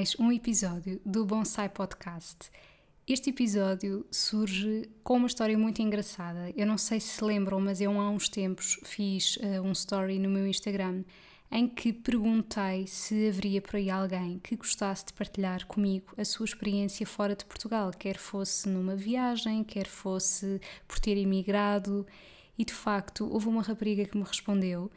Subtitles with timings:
[0.00, 2.50] Mais um episódio do Bonsai Podcast.
[3.06, 6.50] Este episódio surge com uma história muito engraçada.
[6.56, 10.30] Eu não sei se lembram, mas eu há uns tempos fiz uh, um story no
[10.30, 11.04] meu Instagram
[11.52, 16.46] em que perguntei se haveria por aí alguém que gostasse de partilhar comigo a sua
[16.46, 22.06] experiência fora de Portugal, quer fosse numa viagem, quer fosse por ter emigrado.
[22.56, 24.90] E de facto, houve uma rapariga que me respondeu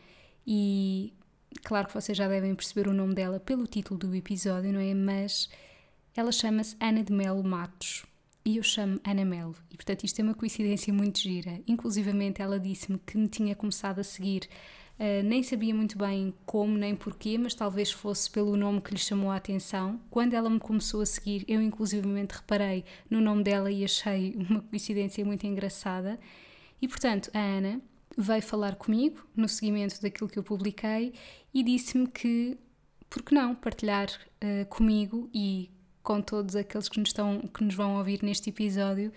[0.48, 1.12] e
[1.64, 4.94] Claro que vocês já devem perceber o nome dela pelo título do episódio, não é?
[4.94, 5.50] Mas
[6.16, 8.06] ela chama-se Ana de Melo Matos
[8.46, 9.56] e eu chamo Ana Melo.
[9.72, 11.62] E portanto isto é uma coincidência muito gira.
[11.68, 14.50] Inclusivamente ela disse-me que me tinha começado a seguir.
[15.00, 19.00] Uh, nem sabia muito bem como nem porquê, mas talvez fosse pelo nome que lhe
[19.00, 20.00] chamou a atenção.
[20.10, 24.62] Quando ela me começou a seguir, eu inclusivamente reparei no nome dela e achei uma
[24.62, 26.20] coincidência muito engraçada.
[26.82, 27.82] E portanto, a Ana
[28.18, 31.14] veio falar comigo no seguimento daquilo que eu publiquei
[31.54, 32.58] e disse-me que,
[33.10, 35.70] por que não, partilhar uh, comigo e
[36.02, 39.12] com todos aqueles que nos, estão, que nos vão ouvir neste episódio,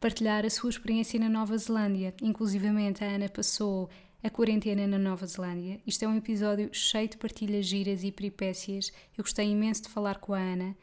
[0.00, 2.14] partilhar a sua experiência na Nova Zelândia.
[2.22, 3.90] Inclusivamente, a Ana passou
[4.22, 5.80] a quarentena na Nova Zelândia.
[5.86, 8.90] Isto é um episódio cheio de partilhas giras e peripécias.
[9.16, 10.76] Eu gostei imenso de falar com a Ana.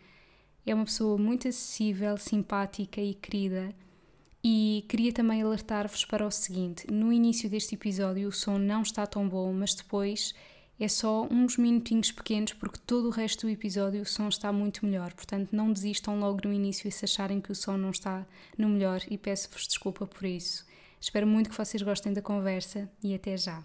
[0.66, 3.74] É uma pessoa muito acessível, simpática e querida
[4.50, 9.06] e queria também alertar-vos para o seguinte: no início deste episódio o som não está
[9.06, 10.34] tão bom, mas depois
[10.80, 14.86] é só uns minutinhos pequenos, porque todo o resto do episódio o som está muito
[14.86, 15.12] melhor.
[15.14, 18.26] Portanto, não desistam logo no início se acharem que o som não está
[18.58, 20.66] no melhor e peço-vos desculpa por isso.
[21.02, 23.62] Espero muito que vocês gostem da conversa e até já.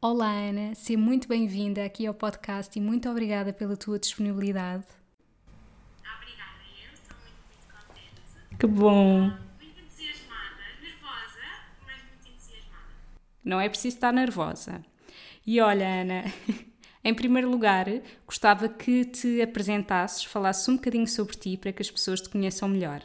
[0.00, 4.84] Olá, Ana, seja muito bem-vinda aqui ao podcast e muito obrigada pela tua disponibilidade.
[6.16, 8.58] Obrigada, eu estou muito, muito contente.
[8.58, 9.45] Que bom!
[13.46, 14.84] Não é preciso estar nervosa.
[15.46, 16.24] E olha, Ana,
[17.04, 17.86] em primeiro lugar,
[18.26, 22.68] gostava que te apresentasses, falasses um bocadinho sobre ti para que as pessoas te conheçam
[22.68, 23.00] melhor.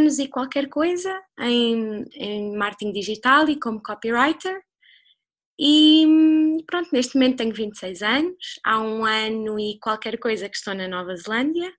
[0.00, 4.60] Anos e qualquer coisa em, em marketing digital e como copywriter.
[5.58, 6.06] E
[6.66, 10.88] pronto, neste momento tenho 26 anos, há um ano e qualquer coisa que estou na
[10.88, 11.70] Nova Zelândia.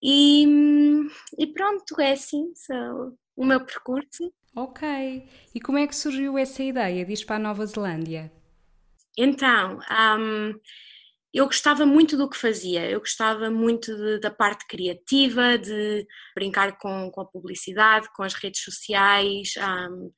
[0.00, 0.46] E,
[1.36, 2.52] e pronto, é assim
[3.36, 4.32] o meu percurso.
[4.54, 5.28] Ok.
[5.54, 8.32] E como é que surgiu essa ideia de ir para a Nova Zelândia?
[9.16, 10.54] Então, um,
[11.32, 16.78] eu gostava muito do que fazia, eu gostava muito de, da parte criativa, de brincar
[16.78, 19.54] com, com, a publicidade, com as redes sociais,
[19.90, 20.10] um,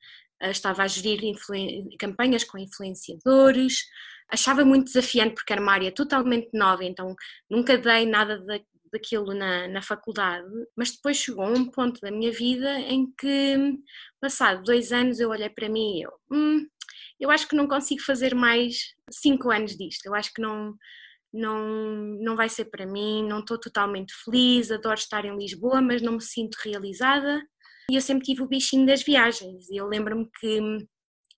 [0.49, 1.21] estava a gerir
[1.99, 3.83] campanhas com influenciadores,
[4.29, 7.13] achava muito desafiante porque era uma área totalmente nova, então
[7.49, 8.59] nunca dei nada da,
[8.91, 13.77] daquilo na, na faculdade, mas depois chegou um ponto da minha vida em que,
[14.19, 16.65] passado dois anos, eu olhei para mim e eu, hum,
[17.19, 20.73] eu acho que não consigo fazer mais cinco anos disto, eu acho que não,
[21.33, 21.59] não,
[22.19, 26.13] não vai ser para mim, não estou totalmente feliz, adoro estar em Lisboa, mas não
[26.13, 27.41] me sinto realizada.
[27.89, 29.69] E eu sempre tive o bichinho das viagens.
[29.69, 30.59] E eu lembro-me que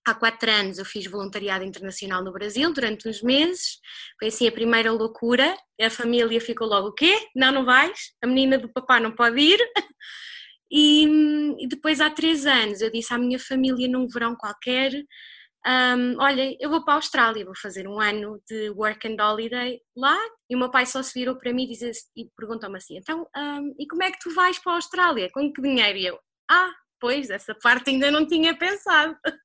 [0.06, 3.79] há quatro anos eu fiz voluntariado internacional no Brasil durante uns meses.
[4.19, 5.56] Foi assim a primeira loucura.
[5.81, 7.27] A família ficou logo: o quê?
[7.35, 8.13] Não, não vais?
[8.23, 9.59] A menina do papá não pode ir?
[10.75, 11.06] E,
[11.59, 14.91] e depois há três anos eu disse à minha família num verão qualquer
[15.65, 19.80] um, olha, eu vou para a Austrália, vou fazer um ano de work and holiday
[19.95, 20.18] lá.
[20.50, 23.75] E o meu pai só se virou para mim e, e perguntou-me assim: então, um,
[23.80, 25.30] e como é que tu vais para a Austrália?
[25.31, 25.98] Com que dinheiro?
[25.98, 26.19] E eu,
[26.51, 29.18] ah, pois, essa parte ainda não tinha pensado.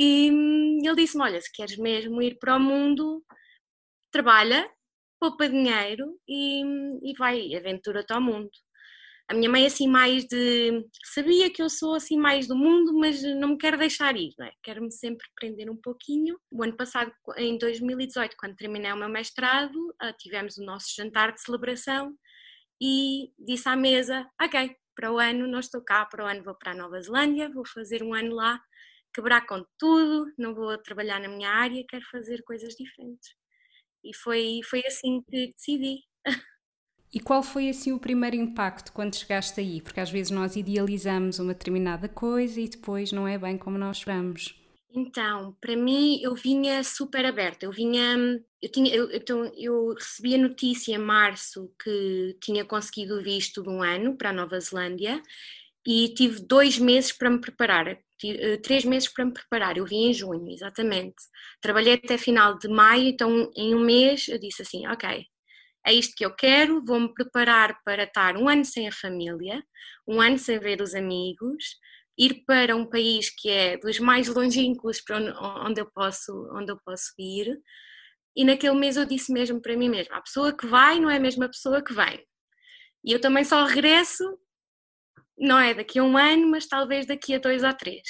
[0.00, 3.24] E hum, ele disse-me: olha, se queres mesmo ir para o mundo,
[4.12, 4.70] trabalha,
[5.20, 6.62] poupa dinheiro e,
[7.02, 8.50] e vai, aventura-te ao mundo.
[9.30, 13.22] A minha mãe assim mais de sabia que eu sou assim mais do mundo, mas
[13.22, 14.52] não me quero deixar ir, não é?
[14.62, 16.38] Quero-me sempre prender um pouquinho.
[16.50, 21.32] O ano passado, em 2018, quando terminei o meu mestrado, ah, tivemos o nosso jantar
[21.32, 22.14] de celebração
[22.80, 26.54] e disse à mesa, ok, para o ano não estou cá, para o ano vou
[26.54, 28.60] para a Nova Zelândia, vou fazer um ano lá,
[29.14, 33.30] quebrar com tudo, não vou trabalhar na minha área, quero fazer coisas diferentes.
[34.04, 36.00] E foi, foi assim que decidi.
[37.12, 39.80] E qual foi assim o primeiro impacto quando chegaste aí?
[39.80, 43.98] Porque às vezes nós idealizamos uma determinada coisa e depois não é bem como nós
[43.98, 44.54] esperamos.
[44.90, 47.66] Então, para mim, eu vinha super aberta.
[47.66, 48.16] Eu vinha,
[48.60, 53.62] eu tinha, eu, então, eu recebi a notícia em março que tinha conseguido o visto
[53.62, 55.22] de um ano para a Nova Zelândia
[55.86, 57.88] e tive dois meses para me preparar,
[58.24, 59.76] eh, três meses para me preparar.
[59.76, 61.16] Eu vim em junho, exatamente.
[61.60, 65.26] Trabalhei até final de maio, então em um mês eu disse assim, ok,
[65.86, 69.62] é isto que eu quero, vou-me preparar para estar um ano sem a família,
[70.06, 71.64] um ano sem ver os amigos,
[72.18, 75.18] ir para um país que é dos mais longínquos para
[75.64, 77.58] onde eu posso, onde eu posso ir.
[78.36, 81.16] E naquele mês eu disse mesmo para mim mesma: a pessoa que vai não é
[81.16, 82.24] a mesma pessoa que vem.
[83.04, 84.24] E eu também só regresso,
[85.38, 88.02] não é daqui a um ano, mas talvez daqui a dois ou três.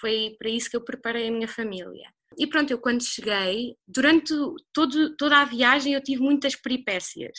[0.00, 2.10] Foi para isso que eu preparei a minha família.
[2.38, 4.32] E pronto, eu quando cheguei, durante
[4.72, 7.38] todo, toda a viagem eu tive muitas peripécias.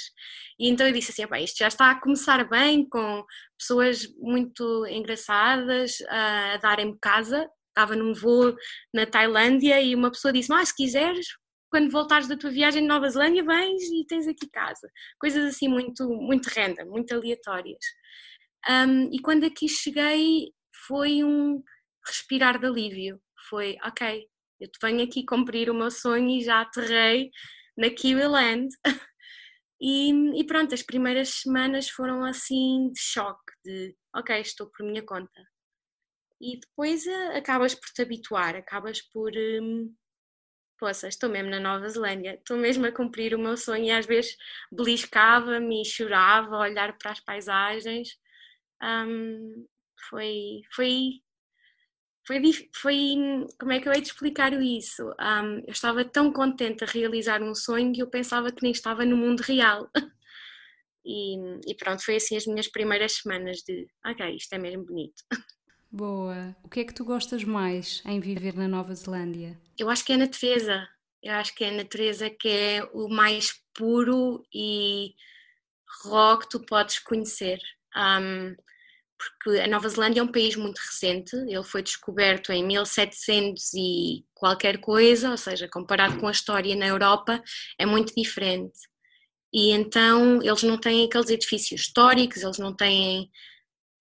[0.59, 3.23] E então eu disse assim, isto já está a começar bem, com
[3.57, 7.49] pessoas muito engraçadas a darem-me casa.
[7.69, 8.55] Estava num voo
[8.93, 11.25] na Tailândia e uma pessoa disse, ah, se quiseres,
[11.71, 14.87] quando voltares da tua viagem de Nova Zelândia, vens e tens aqui casa.
[15.19, 17.83] Coisas assim muito, muito random, muito aleatórias.
[18.69, 20.51] Um, e quando aqui cheguei
[20.87, 21.63] foi um
[22.05, 23.19] respirar de alívio.
[23.49, 24.27] Foi, ok,
[24.63, 27.29] eu venho aqui cumprir o meu sonho e já aterrei
[27.77, 28.69] na Kiwiland.
[29.81, 35.03] e, e pronto, as primeiras semanas foram assim de choque, de ok, estou por minha
[35.03, 35.41] conta.
[36.41, 39.31] E depois uh, acabas por te habituar, acabas por.
[39.35, 39.93] Um,
[40.79, 44.05] poxa, estou mesmo na Nova Zelândia, estou mesmo a cumprir o meu sonho e às
[44.05, 44.35] vezes
[44.71, 48.09] beliscava-me e chorava a olhar para as paisagens.
[48.81, 49.65] Um,
[50.09, 51.21] foi, foi
[52.25, 52.41] foi,
[52.73, 53.15] foi,
[53.59, 55.03] como é que eu hei de explicar isso?
[55.19, 59.05] Um, eu estava tão contente a realizar um sonho que eu pensava que nem estava
[59.05, 59.89] no mundo real.
[61.05, 61.35] E,
[61.67, 65.21] e, pronto, foi assim as minhas primeiras semanas de, ok, isto é mesmo bonito.
[65.91, 66.55] Boa.
[66.63, 69.59] O que é que tu gostas mais em viver na Nova Zelândia?
[69.77, 70.87] Eu acho que é a natureza.
[71.21, 75.13] Eu acho que é a natureza que é o mais puro e
[76.05, 77.59] raw que tu podes conhecer.
[77.95, 78.55] Um,
[79.29, 84.25] porque a Nova Zelândia é um país muito recente, ele foi descoberto em 1700 e
[84.33, 87.41] qualquer coisa, ou seja, comparado com a história na Europa,
[87.77, 88.77] é muito diferente.
[89.53, 93.29] E então eles não têm aqueles edifícios históricos, eles não têm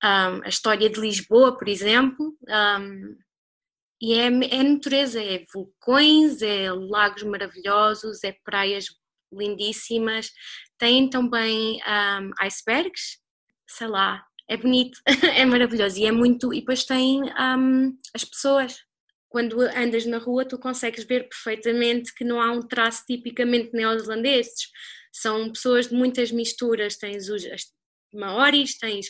[0.02, 3.16] um, a história de Lisboa, por exemplo, um,
[4.00, 8.86] e é, é natureza, é vulcões, é lagos maravilhosos, é praias
[9.32, 10.32] lindíssimas,
[10.78, 13.18] tem também um, icebergs,
[13.68, 15.00] sei lá, é bonito,
[15.36, 16.52] é maravilhoso e é muito.
[16.52, 18.76] E depois tem um, as pessoas.
[19.28, 24.48] Quando andas na rua, tu consegues ver perfeitamente que não há um traço tipicamente neozelandês.
[25.10, 26.96] São pessoas de muitas misturas.
[26.96, 27.42] Tens os
[28.12, 29.06] maoris, tens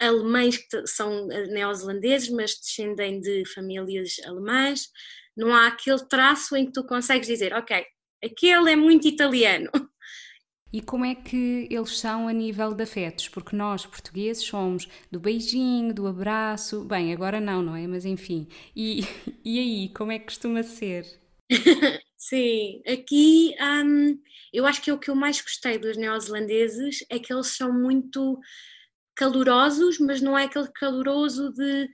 [0.00, 4.88] alemães que são eh, neozelandeses, mas descendem de famílias alemãs.
[5.36, 7.84] Não há aquele traço em que tu consegues dizer, ok,
[8.24, 9.70] aquele é muito italiano.
[10.72, 13.28] E como é que eles são a nível de afetos?
[13.28, 16.84] Porque nós, portugueses, somos do beijinho, do abraço.
[16.84, 17.86] Bem, agora não, não é?
[17.86, 18.48] Mas enfim.
[18.74, 19.00] E,
[19.44, 21.04] e aí, como é que costuma ser?
[22.16, 24.18] Sim, aqui um,
[24.52, 27.72] eu acho que é o que eu mais gostei dos neozelandeses é que eles são
[27.72, 28.38] muito
[29.14, 31.88] calorosos, mas não é aquele caloroso de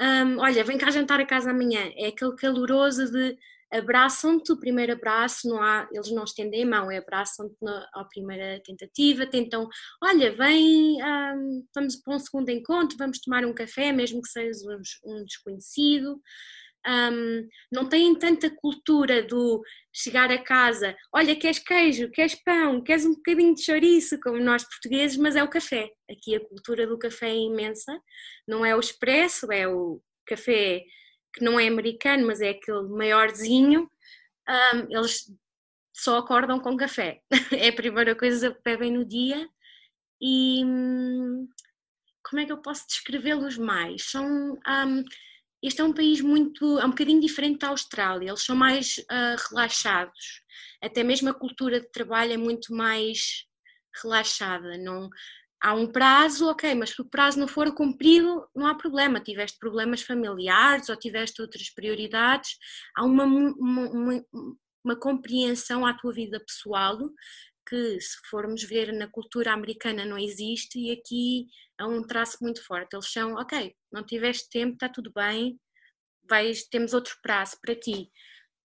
[0.00, 3.36] um, olha, vem cá jantar a casa amanhã, é aquele caloroso de
[3.72, 7.56] abraçam-te, o primeiro abraço, não há, eles não estendem a mão, é abraçam-te
[7.94, 9.68] à primeira tentativa, tentam,
[10.02, 14.60] olha, vem, um, vamos para um segundo encontro, vamos tomar um café, mesmo que seja
[15.04, 16.20] um, um desconhecido.
[16.84, 19.62] Um, não têm tanta cultura do
[19.94, 24.64] chegar a casa, olha, queres queijo, queres pão, queres um bocadinho de chouriço, como nós
[24.64, 25.88] portugueses, mas é o café.
[26.10, 27.96] Aqui a cultura do café é imensa,
[28.48, 30.82] não é o expresso, é o café
[31.34, 33.90] que não é americano, mas é aquele maiorzinho,
[34.48, 35.32] um, eles
[35.94, 37.20] só acordam com café.
[37.52, 39.48] é a primeira coisa que bebem no dia
[40.20, 41.48] e hum,
[42.24, 44.10] como é que eu posso descrevê-los mais?
[44.10, 45.04] São, um,
[45.62, 49.36] este é um país muito, é um bocadinho diferente da Austrália, eles são mais uh,
[49.50, 50.42] relaxados,
[50.80, 53.46] até mesmo a cultura de trabalho é muito mais
[54.02, 55.10] relaxada, não,
[55.62, 59.20] há um prazo, ok, mas se o prazo não for cumprido, não há problema.
[59.20, 62.58] Tiveste problemas familiares ou tiveste outras prioridades,
[62.96, 64.24] há uma, uma, uma,
[64.84, 66.98] uma compreensão à tua vida pessoal
[67.68, 71.46] que, se formos ver na cultura americana, não existe e aqui
[71.78, 72.94] é um traço muito forte.
[72.94, 75.58] Eles são, ok, não tiveste tempo, está tudo bem,
[76.28, 78.10] vais, temos outro prazo para ti.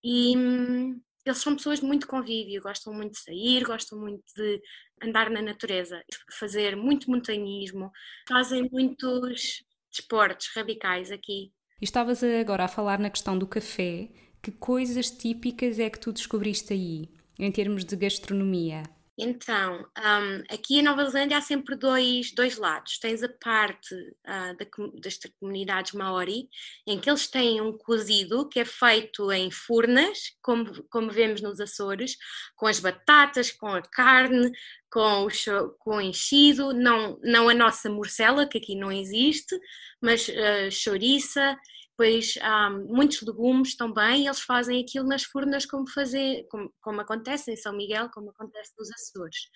[0.03, 4.61] E hum, eles são pessoas de muito convívio, gostam muito de sair, gostam muito de
[5.01, 7.91] andar na natureza, fazer muito montanhismo,
[8.27, 11.51] fazem muitos desportos radicais aqui.
[11.81, 14.09] E estavas agora a falar na questão do café,
[14.41, 18.83] que coisas típicas é que tu descobriste aí, em termos de gastronomia?
[19.19, 22.99] Então, um, aqui em Nova Zelândia há sempre dois, dois lados.
[22.99, 24.65] Tens a parte uh, da,
[25.01, 26.47] das comunidades maori,
[26.85, 31.59] em que eles têm um cozido que é feito em furnas, como, como vemos nos
[31.59, 32.15] Açores,
[32.55, 34.51] com as batatas, com a carne,
[34.91, 35.29] com o,
[35.79, 39.59] com o enchido, não, não a nossa morcela, que aqui não existe,
[39.99, 41.57] mas uh, chouriça
[41.97, 47.51] depois há muitos legumes também, eles fazem aquilo nas furnas como, fazer, como, como acontece
[47.51, 49.49] em São Miguel, como acontece nos Açores.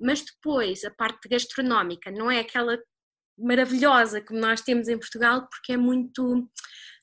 [0.00, 2.78] Mas depois, a parte gastronómica não é aquela
[3.38, 6.48] maravilhosa como nós temos em Portugal, porque é muito,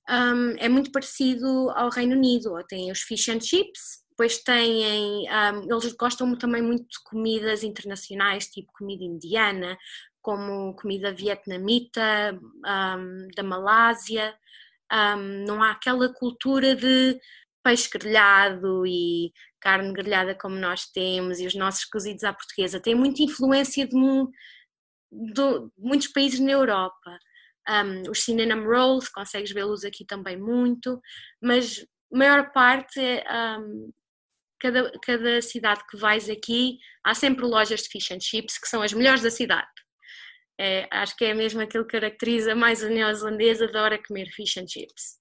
[0.10, 2.52] um, é muito parecido ao Reino Unido.
[2.68, 8.48] Tem os fish and chips, depois têm, um, eles gostam também muito de comidas internacionais,
[8.48, 9.78] tipo comida indiana,
[10.24, 14.36] como comida vietnamita, um, da Malásia
[14.92, 17.20] um, não há aquela cultura de
[17.64, 22.80] peixe grelhado e carne grelhada como nós temos e os nossos cozidos à portuguesa.
[22.80, 23.96] Tem muita influência de,
[25.12, 25.42] de
[25.78, 27.20] muitos países na Europa.
[27.70, 31.00] Um, os cinnamon rolls, consegues vê-los aqui também muito,
[31.42, 33.24] mas a maior parte é
[33.60, 33.92] um,
[34.60, 38.82] cada, cada cidade que vais aqui há sempre lojas de fish and chips que são
[38.82, 39.70] as melhores da cidade.
[40.64, 44.68] É, acho que é mesmo aquilo que caracteriza mais a neozelandesa, adora comer fish and
[44.68, 45.20] chips.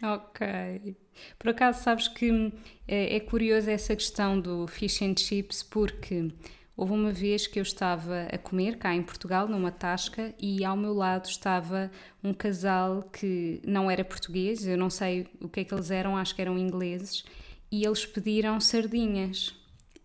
[0.00, 0.96] ok.
[1.36, 2.52] Por acaso sabes que
[2.86, 6.32] é, é curioso essa questão do fish and chips porque
[6.76, 10.76] houve uma vez que eu estava a comer cá em Portugal numa tasca e ao
[10.76, 11.90] meu lado estava
[12.22, 16.16] um casal que não era português, eu não sei o que é que eles eram,
[16.16, 17.24] acho que eram ingleses,
[17.72, 19.52] e eles pediram sardinhas.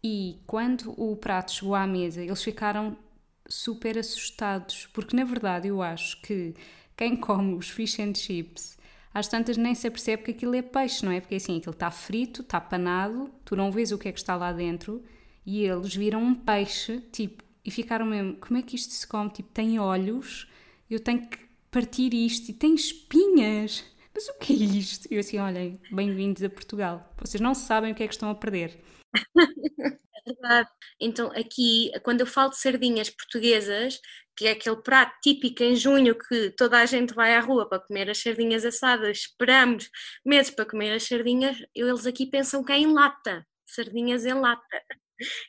[0.03, 2.97] E quando o prato chegou à mesa, eles ficaram
[3.47, 6.53] super assustados, porque na verdade eu acho que
[6.95, 8.77] quem come os fish and chips
[9.13, 11.21] às tantas nem se apercebe que aquilo é peixe, não é?
[11.21, 14.35] Porque assim, aquilo está frito, está panado, tu não vês o que é que está
[14.35, 15.01] lá dentro
[15.45, 19.29] e eles viram um peixe, tipo, e ficaram mesmo, como é que isto se come?
[19.29, 20.51] Tipo, tem olhos,
[20.89, 21.39] eu tenho que
[21.71, 23.85] partir isto e tem espinhas.
[24.13, 25.07] Mas o que é isto?
[25.09, 27.13] E eu assim, olhem, bem-vindos a Portugal.
[27.17, 28.79] Vocês não sabem o que é que estão a perder.
[30.25, 30.69] verdade.
[30.99, 33.99] Então, aqui, quando eu falo de sardinhas portuguesas,
[34.35, 37.79] que é aquele prato típico em junho que toda a gente vai à rua para
[37.79, 39.89] comer as sardinhas assadas, esperamos
[40.25, 44.61] meses para comer as sardinhas, eles aqui pensam que é em lata, sardinhas em lata.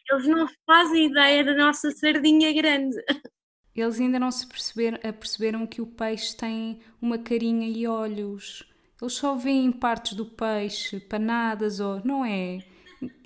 [0.09, 2.97] Eles não fazem ideia da nossa sardinha grande.
[3.75, 8.65] Eles ainda não se perceberam, perceberam que o peixe tem uma carinha e olhos.
[9.01, 12.01] Eles só veem partes do peixe, panadas ou.
[12.05, 12.65] não é?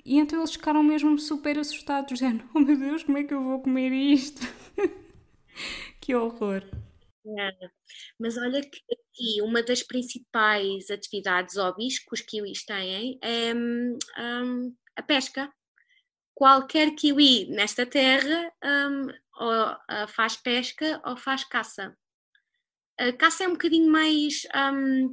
[0.05, 3.43] E então eles ficaram mesmo super assustados, dizendo: Oh meu Deus, como é que eu
[3.43, 4.41] vou comer isto?
[6.01, 6.63] que horror!
[7.25, 7.69] É.
[8.19, 14.75] Mas olha que aqui uma das principais atividades hobbies que os kiwis têm é um,
[14.95, 15.51] a pesca.
[16.33, 19.07] Qualquer kiwi nesta terra um,
[19.39, 21.95] ou uh, faz pesca ou faz caça.
[22.97, 25.11] A caça é um bocadinho mais um,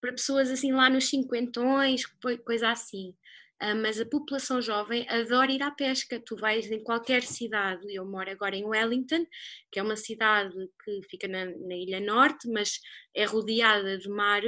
[0.00, 2.04] para pessoas assim lá nos cinquentões,
[2.44, 3.14] coisa assim.
[3.64, 6.20] Ah, mas a população jovem adora ir à pesca.
[6.26, 9.24] Tu vais em qualquer cidade, eu moro agora em Wellington,
[9.70, 10.52] que é uma cidade
[10.84, 12.80] que fica na, na Ilha Norte, mas
[13.14, 14.42] é rodeada de mar.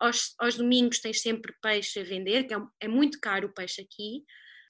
[0.00, 3.82] Aos, aos, domingos tens sempre peixe a vender, que é, é muito caro o peixe
[3.82, 4.24] aqui,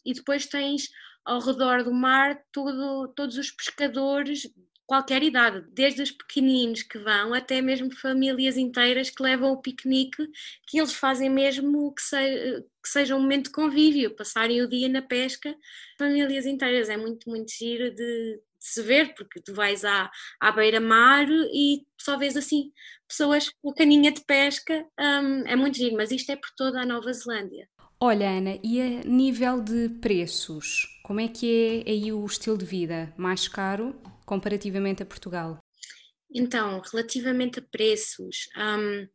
[0.04, 0.88] e depois tens
[1.25, 4.42] ao redor do mar todo, todos os pescadores
[4.86, 10.28] qualquer idade, desde os pequeninos que vão até mesmo famílias inteiras que levam o piquenique,
[10.66, 12.02] que eles fazem mesmo que,
[12.82, 15.54] que seja um momento de convívio, passarem o dia na pesca,
[15.98, 16.88] famílias inteiras.
[16.88, 20.10] É muito, muito giro de, de se ver, porque tu vais à,
[20.40, 22.72] à beira-mar e só vês assim
[23.08, 26.86] pessoas com caninha de pesca, um, é muito giro, mas isto é por toda a
[26.86, 27.68] Nova Zelândia.
[28.00, 32.64] Olha, Ana, e a nível de preços, como é que é aí o estilo de
[32.64, 33.12] vida?
[33.16, 33.94] Mais caro
[34.32, 35.62] comparativamente a Portugal?
[36.34, 39.08] Então, relativamente a preços, um, uh,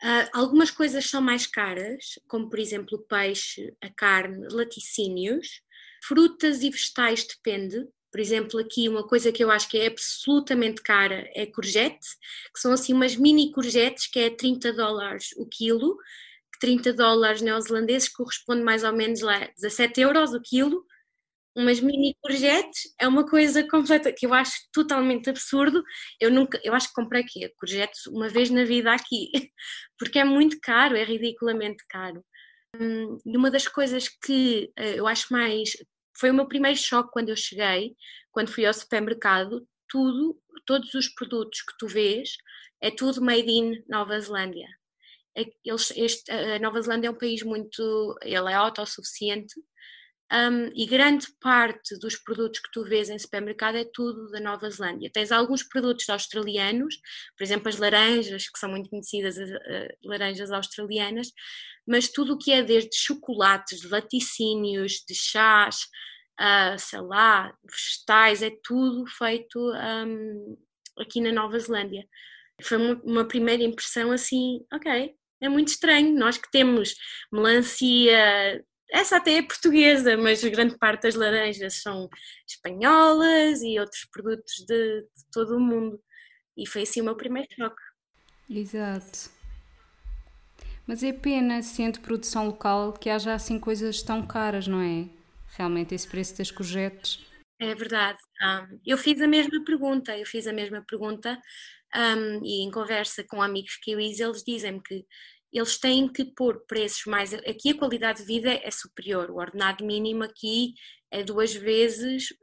[0.00, 5.60] ah, algumas coisas são mais caras, como por exemplo o peixe, a carne, laticínios.
[6.04, 7.84] Frutas e vegetais depende.
[8.12, 12.06] Por exemplo, aqui uma coisa que eu acho que é absolutamente cara é courgette,
[12.54, 15.96] que são assim umas mini courgettes que é 30 dólares o quilo,
[16.60, 20.86] 30 dólares neozelandeses corresponde mais ou menos lá 17 euros o quilo,
[21.56, 25.82] umas mini courgettes é uma coisa completa que eu acho totalmente absurdo.
[26.20, 29.30] Eu nunca, eu acho que comprei aqui courgettes uma vez na vida aqui,
[29.98, 32.24] porque é muito caro, é ridiculamente caro.
[32.80, 35.70] Hum, e uma das coisas que eh, eu acho mais
[36.18, 37.94] foi o meu primeiro choque quando eu cheguei,
[38.32, 42.30] quando fui ao supermercado, tudo, todos os produtos que tu vês
[42.80, 44.68] é tudo made in Nova Zelândia.
[45.36, 49.54] É eles, este, a Nova Zelândia é um país muito, ele é autossuficiente
[50.34, 54.68] um, e grande parte dos produtos que tu vês em supermercado é tudo da Nova
[54.68, 55.10] Zelândia.
[55.12, 56.96] Tens alguns produtos australianos,
[57.36, 61.28] por exemplo, as laranjas, que são muito conhecidas, as uh, laranjas australianas,
[61.86, 65.82] mas tudo o que é desde chocolates, de laticínios, de chás,
[66.40, 70.56] uh, sei lá, vegetais, é tudo feito um,
[70.98, 72.04] aqui na Nova Zelândia.
[72.62, 76.16] Foi uma, primeira impressão assim, ok, é muito estranho.
[76.18, 76.94] Nós que temos
[77.32, 82.08] melancia, essa até é portuguesa, mas grande parte das laranjas são
[82.48, 86.00] espanholas e outros produtos de, de todo o mundo.
[86.56, 87.82] E foi assim o meu primeiro choque.
[88.48, 89.30] Exato.
[90.86, 95.08] Mas é pena, sendo produção local, que haja assim coisas tão caras, não é?
[95.56, 97.24] Realmente esse preço das courgettes.
[97.58, 98.18] É verdade.
[98.42, 101.40] Um, eu fiz a mesma pergunta, eu fiz a mesma pergunta
[101.94, 105.06] um, e em conversa com amigos kiwis eles dizem-me que
[105.54, 107.32] eles têm que pôr preços mais.
[107.32, 110.74] Aqui a qualidade de vida é superior, o ordenado mínimo aqui
[111.10, 112.34] é duas vezes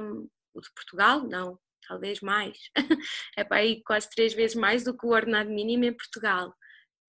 [0.00, 2.56] um, o de Portugal, não, talvez mais.
[3.36, 6.54] é para aí quase três vezes mais do que o ordenado mínimo em Portugal.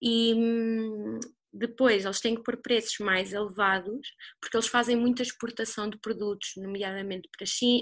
[0.02, 1.20] E hum,
[1.54, 4.10] depois eles têm que pôr preços mais elevados,
[4.42, 7.30] porque eles fazem muita exportação de produtos, nomeadamente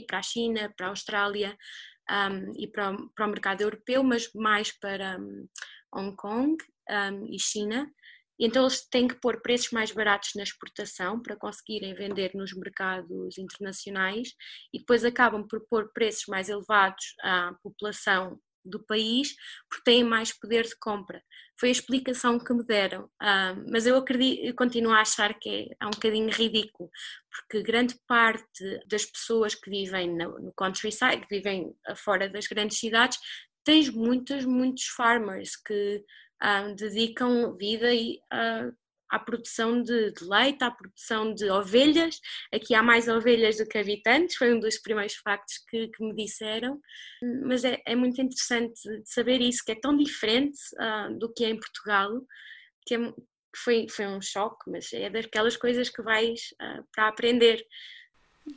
[0.05, 1.57] para a China, para a, Austrália
[2.07, 5.47] um, e para o, para o mercado europeu, mas mais para um,
[5.95, 6.57] Hong Kong
[6.89, 7.91] um, e China.
[8.39, 13.37] Então eles têm que pôr preços mais baratos na exportação para conseguirem vender nos mercados
[13.37, 14.29] internacionais
[14.73, 19.35] e depois acabam por pôr preços mais elevados à população do país
[19.69, 21.21] porque têm mais poder de compra.
[21.59, 25.49] Foi a explicação que me deram, uh, mas eu acredito, eu continuo a achar que
[25.49, 26.89] é, é, um bocadinho ridículo,
[27.29, 32.79] porque grande parte das pessoas que vivem no, no countryside, que vivem fora das grandes
[32.79, 33.19] cidades,
[33.63, 36.03] tens muitos, muitos farmers que
[36.43, 38.75] uh, dedicam vida uh,
[39.09, 42.19] à produção de, de, leite, à produção de ovelhas.
[42.53, 46.15] Aqui há mais ovelhas do que habitantes, foi um dos primeiros factos que, que me
[46.15, 46.79] disseram.
[47.45, 51.49] Mas é, é, muito interessante saber isso, que é tão diferente uh, do que é
[51.49, 52.09] em Portugal,
[52.87, 53.13] que, é,
[53.55, 57.63] foi, foi um choque, mas é daquelas coisas que vais uh, para aprender.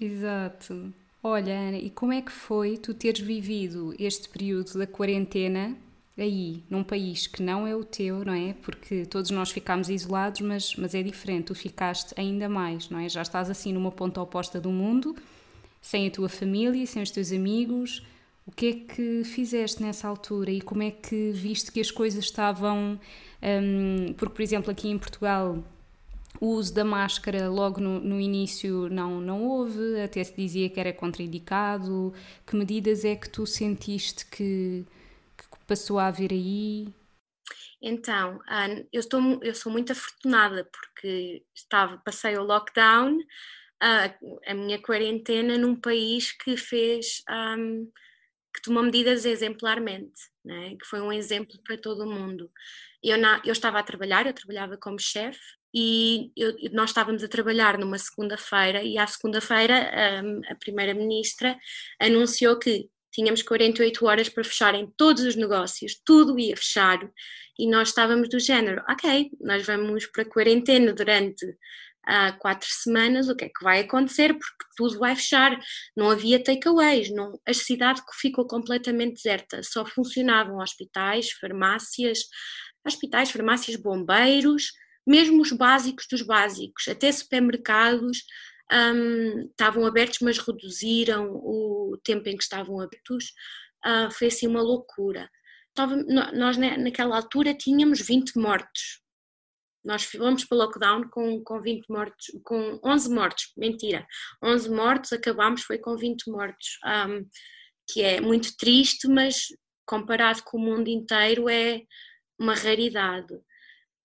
[0.01, 0.92] Exato.
[1.29, 5.77] Olha, Ana, e como é que foi tu teres vivido este período da quarentena
[6.17, 8.55] aí, num país que não é o teu, não é?
[8.62, 13.09] Porque todos nós ficámos isolados, mas, mas é diferente, tu ficaste ainda mais, não é?
[13.09, 15.17] Já estás assim numa ponta oposta do mundo,
[15.83, 18.07] sem a tua família, sem os teus amigos.
[18.47, 22.25] O que é que fizeste nessa altura e como é que viste que as coisas
[22.25, 23.01] estavam.
[23.43, 25.59] Um, porque, por exemplo, aqui em Portugal
[26.40, 30.81] o uso da máscara logo no, no, início não, não houve, até se dizia que
[30.81, 32.12] era contraindicado.
[32.46, 34.85] Que medidas é que tu sentiste que,
[35.66, 36.88] passou a haver aí?
[37.81, 38.40] Então,
[38.92, 43.18] eu, estou, eu sou muito afortunada porque estava, passei o lockdown,
[43.81, 47.22] a minha quarentena num país que fez,
[47.59, 47.90] um,
[48.55, 50.70] que tomou medidas exemplarmente, né?
[50.77, 52.51] que foi um exemplo para todo o mundo.
[53.03, 57.29] Eu, na, eu estava a trabalhar, eu trabalhava como chefe e eu, nós estávamos a
[57.29, 61.55] trabalhar numa segunda-feira e à segunda-feira um, a primeira-ministra
[62.01, 66.99] anunciou que tínhamos 48 horas para fecharem todos os negócios, tudo ia fechar.
[67.59, 73.29] E nós estávamos do género, ok, nós vamos para a quarentena durante uh, quatro semanas,
[73.29, 74.33] o que é que vai acontecer?
[74.33, 75.61] Porque tudo vai fechar,
[75.95, 82.21] não havia takeaways, não, a cidade ficou completamente deserta, só funcionavam hospitais, farmácias,
[82.83, 84.73] hospitais, farmácias, bombeiros,
[85.07, 88.25] mesmo os básicos dos básicos, até supermercados,
[88.73, 93.33] um, estavam abertos, mas reduziram o tempo em que estavam abertos.
[93.85, 95.31] Uh, foi assim uma loucura.
[96.35, 99.01] Nós naquela altura tínhamos 20 mortos.
[99.85, 104.05] Nós fomos para o lockdown com, com 20 mortos, com 11 mortos, mentira,
[104.42, 107.25] 11 mortos, acabámos foi com 20 mortos, um,
[107.88, 109.47] que é muito triste, mas
[109.87, 111.83] comparado com o mundo inteiro, é
[112.37, 113.33] uma raridade.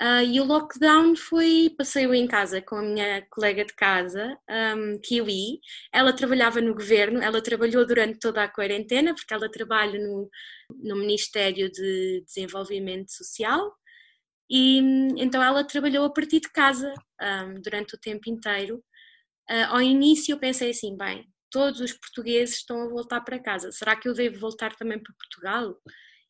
[0.02, 5.00] Uh, e o lockdown foi, passei em casa com a minha colega de casa, um,
[5.00, 5.60] Kiwi.
[5.94, 10.28] Ela trabalhava no governo, ela trabalhou durante toda a quarentena, porque ela trabalha no,
[10.84, 13.72] no Ministério de Desenvolvimento Social.
[14.50, 14.80] E
[15.18, 18.84] então ela trabalhou a partir de casa um, durante o tempo inteiro.
[19.50, 23.72] Uh, ao início eu pensei assim, bem, todos os portugueses estão a voltar para casa,
[23.72, 25.78] será que eu devo voltar também para Portugal?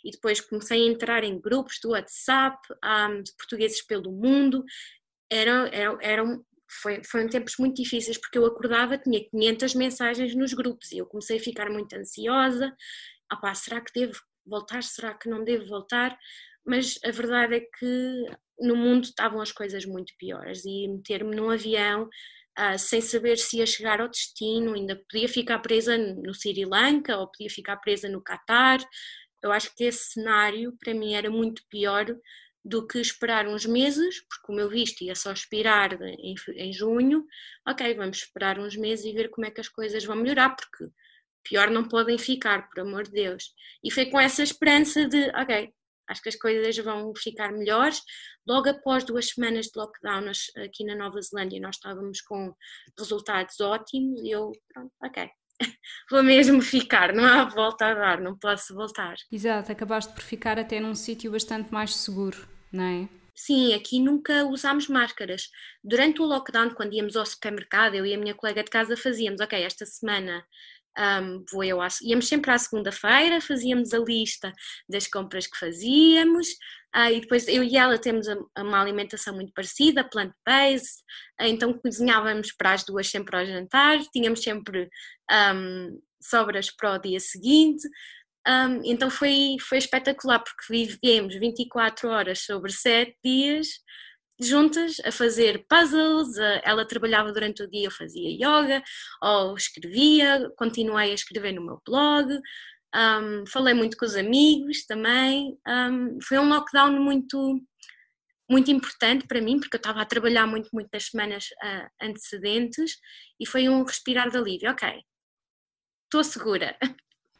[0.04, 4.64] E depois comecei a entrar em grupos do WhatsApp um, de portugueses pelo mundo.
[5.32, 6.46] Era, era, eram,
[6.82, 11.06] foi, foram tempos muito difíceis porque eu acordava, tinha 500 mensagens nos grupos e eu
[11.06, 12.76] comecei a ficar muito ansiosa.
[13.30, 14.84] Ah, será que devo voltar?
[14.84, 16.18] Será que não devo voltar?
[16.66, 18.26] Mas a verdade é que
[18.60, 22.10] no mundo estavam as coisas muito piores e meter-me num avião
[22.60, 27.18] Uh, sem saber se ia chegar ao destino, ainda podia ficar presa no Sri Lanka
[27.18, 28.80] ou podia ficar presa no Catar,
[29.44, 32.06] eu acho que esse cenário para mim era muito pior
[32.64, 37.26] do que esperar uns meses, porque o meu visto ia só expirar em, em junho.
[37.68, 40.86] Ok, vamos esperar uns meses e ver como é que as coisas vão melhorar, porque
[41.44, 43.54] pior não podem ficar, por amor de Deus.
[43.84, 45.74] E foi com essa esperança de, ok,
[46.08, 48.02] acho que as coisas vão ficar melhores.
[48.48, 50.32] Logo após duas semanas de lockdown
[50.64, 52.54] aqui na Nova Zelândia, nós estávamos com
[52.98, 55.30] resultados ótimos e eu, pronto, ok,
[56.10, 59.16] vou mesmo ficar, não há volta a dar, não posso voltar.
[59.32, 63.10] Exato, acabaste por ficar até num sítio bastante mais seguro, não é?
[63.34, 65.50] Sim, aqui nunca usámos máscaras.
[65.84, 69.42] Durante o lockdown, quando íamos ao supermercado, eu e a minha colega de casa fazíamos,
[69.42, 70.46] ok, esta semana
[70.98, 74.54] um, vou eu, íamos sempre à segunda-feira, fazíamos a lista
[74.90, 76.48] das compras que fazíamos,
[76.96, 78.28] uh, e depois eu e ela temos
[78.58, 81.02] uma alimentação muito parecida, plant-based,
[81.40, 84.90] uh, então cozinhávamos para as duas sempre ao jantar, tínhamos sempre
[85.32, 87.88] um, sobras para o dia seguinte.
[88.48, 93.68] Um, então foi, foi espetacular porque vivemos 24 horas sobre 7 dias
[94.42, 98.84] juntas a fazer puzzles, ela trabalhava durante o dia, eu fazia yoga,
[99.22, 102.40] ou escrevia, continuei a escrever no meu blog,
[102.94, 107.62] um, falei muito com os amigos também, um, foi um lockdown muito
[108.50, 112.98] muito importante para mim, porque eu estava a trabalhar muito, muito nas semanas uh, antecedentes
[113.40, 114.70] e foi um respirar de alívio.
[114.70, 114.90] Ok,
[116.04, 116.78] estou segura.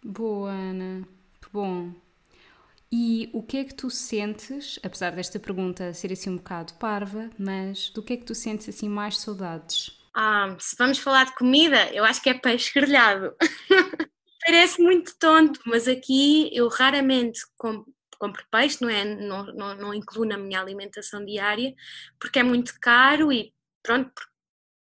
[0.02, 1.06] Boa, Ana.
[1.52, 1.94] Bom.
[2.92, 7.30] E o que é que tu sentes, apesar desta pergunta ser assim um bocado parva,
[7.40, 9.98] mas do que é que tu sentes assim mais saudades?
[10.14, 13.34] Ah, se vamos falar de comida, eu acho que é peixe grelhado.
[14.46, 17.86] Parece muito tonto, mas aqui eu raramente compro,
[18.52, 19.06] peixe, não é?
[19.06, 21.74] Não, não, não incluo na minha alimentação diária,
[22.20, 24.12] porque é muito caro e pronto,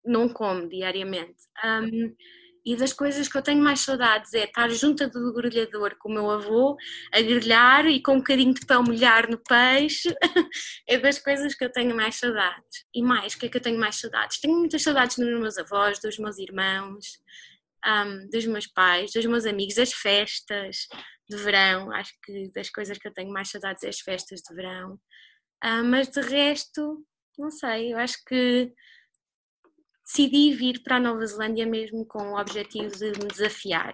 [0.05, 1.37] não como diariamente.
[1.63, 2.15] Um,
[2.69, 6.13] e das coisas que eu tenho mais saudades é estar junto do grelhador com o
[6.13, 6.77] meu avô,
[7.11, 10.15] a grelhar e com um bocadinho de pão molhar no peixe.
[10.87, 12.85] é das coisas que eu tenho mais saudades.
[12.95, 14.39] E mais, o que é que eu tenho mais saudades?
[14.39, 17.07] Tenho muitas saudades dos meus avós, dos meus irmãos,
[17.87, 20.89] um, dos meus pais, dos meus amigos, das festas
[21.27, 21.91] de verão.
[21.93, 25.01] Acho que das coisas que eu tenho mais saudades é as festas de verão.
[25.65, 27.03] Um, mas de resto,
[27.39, 28.71] não sei, eu acho que
[30.09, 33.93] decidi vir para a Nova Zelândia mesmo com o objetivo de me desafiar.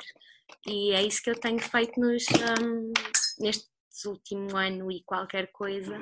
[0.66, 2.24] E é isso que eu tenho feito nos,
[2.62, 2.92] um,
[3.40, 3.68] neste
[4.06, 6.00] último ano e qualquer coisa.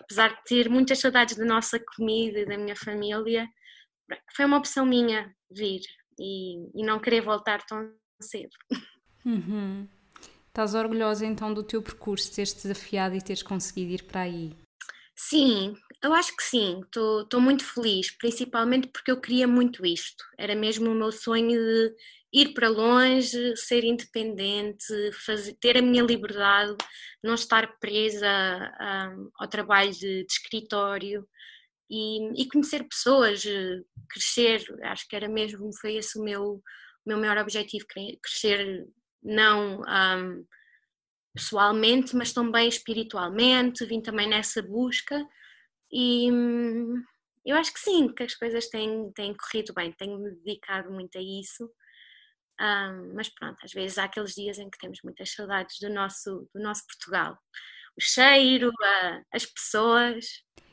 [0.00, 3.48] Apesar de ter muitas saudades da nossa comida e da minha família,
[4.36, 5.80] foi uma opção minha vir
[6.18, 8.54] e, e não querer voltar tão cedo.
[9.24, 9.88] Uhum.
[10.46, 14.56] Estás orgulhosa então do teu percurso, teres desafiado e teres conseguido ir para aí?
[15.20, 20.24] Sim, eu acho que sim, estou muito feliz, principalmente porque eu queria muito isto.
[20.38, 21.94] Era mesmo o meu sonho de
[22.32, 24.86] ir para longe, ser independente,
[25.26, 26.76] fazer, ter a minha liberdade,
[27.22, 28.28] não estar presa
[28.80, 31.26] um, ao trabalho de, de escritório
[31.90, 33.42] e, e, conhecer pessoas,
[34.10, 34.62] crescer.
[34.84, 36.62] Acho que era mesmo, foi esse o meu, o
[37.06, 37.86] meu maior objetivo,
[38.22, 38.86] crescer
[39.22, 39.80] não.
[39.82, 40.46] Um,
[41.38, 45.24] pessoalmente, mas também espiritualmente, vim também nessa busca
[45.90, 47.02] e hum,
[47.46, 51.22] eu acho que sim, que as coisas têm, têm corrido bem, tenho-me dedicado muito a
[51.22, 51.64] isso.
[52.60, 56.48] Um, mas pronto, às vezes há aqueles dias em que temos muitas saudades do nosso,
[56.52, 57.38] do nosso Portugal.
[57.96, 60.26] O cheiro, a, as pessoas.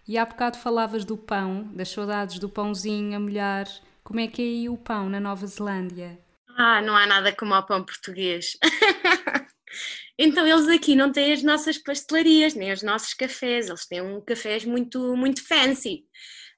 [0.07, 3.67] E há bocado falavas do pão, das saudades do pãozinho a molhar.
[4.03, 6.19] Como é que é aí o pão na Nova Zelândia?
[6.57, 8.57] Ah, não há nada como o pão português.
[10.17, 14.21] Então eles aqui não têm as nossas pastelarias, nem os nossos cafés, eles têm um
[14.21, 16.05] cafés muito, muito fancy,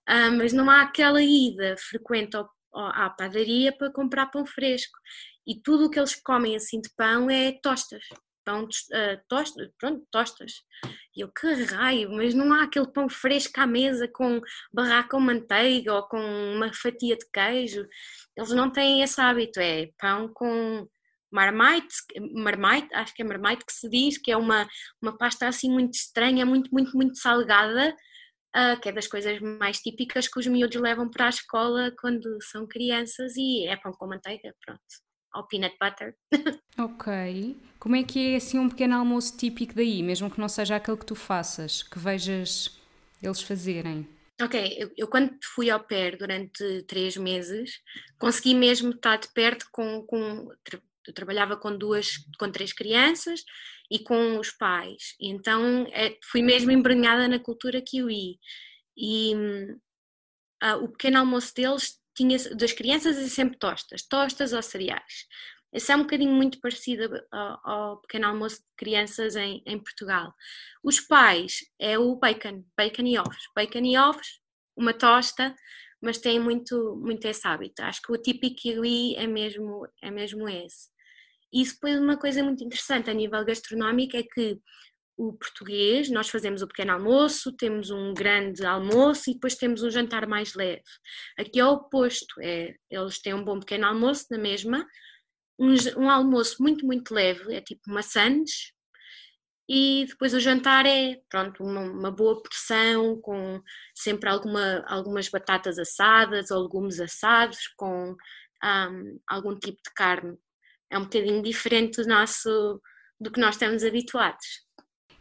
[0.08, 4.98] ah, mas não há aquela ida frequente ao, ao, à padaria para comprar pão fresco.
[5.46, 8.04] E tudo o que eles comem assim de pão é tostas,
[8.48, 10.64] pão uh, tosta, pronto, tostas.
[11.16, 14.40] E eu, que raio, mas não há aquele pão fresco à mesa com
[14.74, 16.18] barrar com manteiga ou com
[16.56, 17.86] uma fatia de queijo.
[18.36, 20.88] Eles não têm esse hábito, é pão com
[21.32, 21.96] marmite,
[22.34, 24.68] marmite, acho que é marmite que se diz, que é uma,
[25.02, 27.96] uma pasta assim muito estranha, muito, muito, muito salgada,
[28.56, 32.38] uh, que é das coisas mais típicas que os miúdos levam para a escola quando
[32.42, 34.82] são crianças e é pão com manteiga, pronto,
[35.36, 36.16] ou peanut butter.
[36.78, 37.58] ok.
[37.80, 40.98] Como é que é assim um pequeno almoço típico daí, mesmo que não seja aquele
[40.98, 42.80] que tu faças, que vejas
[43.22, 44.08] eles fazerem?
[44.40, 47.82] Ok, eu, eu, quando fui ao pé durante três meses,
[48.20, 50.48] consegui mesmo estar de perto com, com
[51.08, 53.44] eu trabalhava com duas, com três crianças
[53.90, 55.16] e com os pais.
[55.20, 58.40] E então é, fui mesmo embrenhada na cultura kiwi.
[58.98, 59.34] E
[60.64, 65.28] uh, o pequeno almoço deles tinha das crianças é sempre tostas, tostas ou cereais.
[65.72, 70.34] Esse é um bocadinho muito parecido ao, ao pequeno almoço de crianças em, em, Portugal.
[70.84, 73.50] Os pais é o bacon, bacon e ovos.
[73.56, 74.40] Bacon e ovos,
[74.76, 75.54] uma tosta,
[76.02, 77.82] mas tem muito, muito esse hábito.
[77.84, 80.90] Acho que o típico kiwi é mesmo, é mesmo esse.
[81.52, 84.60] E depois uma coisa muito interessante a nível gastronómico é que
[85.18, 89.90] o português, nós fazemos o pequeno almoço, temos um grande almoço e depois temos um
[89.90, 90.84] jantar mais leve.
[91.38, 94.86] Aqui é o oposto, é, eles têm um bom pequeno almoço na mesma,
[95.60, 98.72] um, um almoço muito, muito leve, é tipo maçãs,
[99.70, 103.62] e depois o jantar é, pronto, uma, uma boa porção, com
[103.94, 108.16] sempre alguma, algumas batatas assadas ou legumes assados, com
[108.64, 110.38] um, algum tipo de carne
[110.92, 112.82] é um bocadinho diferente do nosso
[113.20, 114.68] do que nós estamos habituados.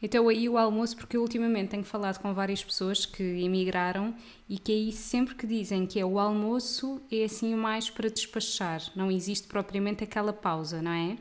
[0.01, 4.15] Então aí o almoço, porque eu ultimamente tenho falado com várias pessoas que emigraram
[4.49, 8.83] e que aí sempre que dizem que é o almoço é assim mais para despachar,
[8.95, 11.17] não existe propriamente aquela pausa, não é?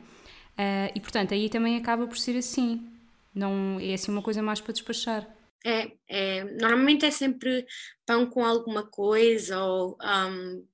[0.58, 2.86] Uh, e portanto aí também acaba por ser assim,
[3.34, 5.26] não é assim uma coisa mais para despachar.
[5.64, 7.66] É, é normalmente é sempre
[8.04, 10.66] pão com alguma coisa ou um,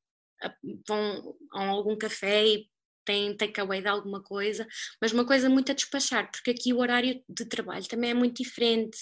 [0.87, 2.72] vão a algum café e
[3.05, 4.67] tem takeaway de alguma coisa,
[5.01, 8.43] mas uma coisa muito a despachar, porque aqui o horário de trabalho também é muito
[8.43, 8.99] diferente,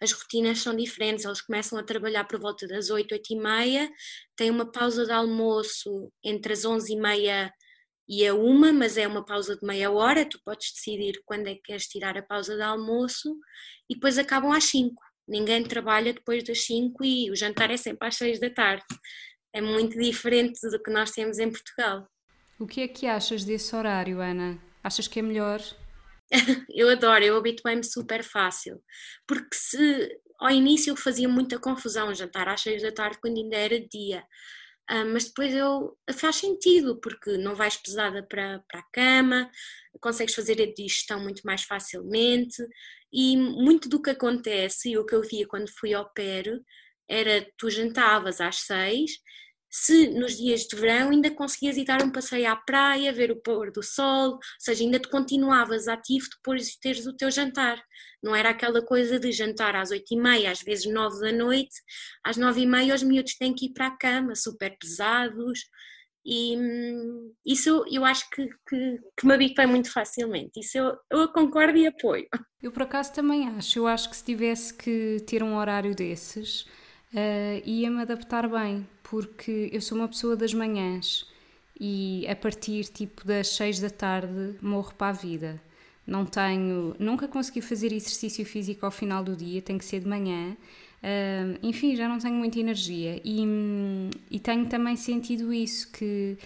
[0.00, 3.90] as rotinas são diferentes, eles começam a trabalhar por volta das 8, 8 e meia,
[4.36, 7.52] tem uma pausa de almoço entre as 11 e meia
[8.08, 11.54] e a uma, mas é uma pausa de meia hora, tu podes decidir quando é
[11.54, 13.36] que queres tirar a pausa de almoço
[13.88, 14.94] e depois acabam às 5.
[15.28, 18.84] Ninguém trabalha depois das 5 e o jantar é sempre às 6 da tarde.
[19.52, 22.08] É muito diferente do que nós temos em Portugal.
[22.58, 24.58] O que é que achas desse horário, Ana?
[24.82, 25.60] Achas que é melhor?
[26.74, 28.82] eu adoro, eu habituei-me super fácil.
[29.26, 33.56] Porque se ao início eu fazia muita confusão jantar às seis da tarde quando ainda
[33.56, 34.24] era dia.
[34.90, 39.50] Uh, mas depois eu, faz sentido, porque não vais pesada para, para a cama,
[40.00, 42.56] consegues fazer a digestão muito mais facilmente
[43.12, 46.60] e muito do que acontece, e o que eu via quando fui ao PER,
[47.08, 49.12] era tu jantavas às seis
[49.70, 53.36] se nos dias de verão ainda conseguias ir dar um passeio à praia, ver o
[53.36, 57.82] pôr do sol, ou seja, ainda te continuavas ativo depois de teres o teu jantar.
[58.22, 61.74] Não era aquela coisa de jantar às oito e meia, às vezes nove da noite,
[62.24, 65.60] às nove e meia os miúdos têm que ir para a cama, super pesados,
[66.30, 71.28] e hum, isso eu, acho que, que, que me habituei muito facilmente, isso eu, eu
[71.32, 72.26] concordo e apoio.
[72.62, 76.62] Eu por acaso também acho, eu acho que se tivesse que ter um horário desses,
[77.14, 81.26] uh, ia-me adaptar bem, porque eu sou uma pessoa das manhãs
[81.80, 85.60] e a partir tipo das 6 da tarde morro para a vida.
[86.06, 90.08] Não tenho, nunca consegui fazer exercício físico ao final do dia, tem que ser de
[90.08, 90.56] manhã.
[91.02, 93.44] Uh, enfim, já não tenho muita energia e,
[94.30, 96.36] e tenho também sentido isso que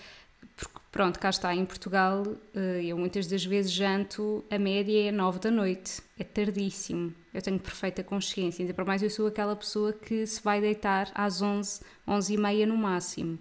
[0.57, 2.23] porque, pronto, cá está, em Portugal
[2.55, 7.41] eh, eu muitas das vezes janto, a média é 9 da noite, é tardíssimo, eu
[7.41, 11.41] tenho perfeita consciência, ainda por mais eu sou aquela pessoa que se vai deitar às
[11.41, 13.39] 11, 11 e meia no máximo,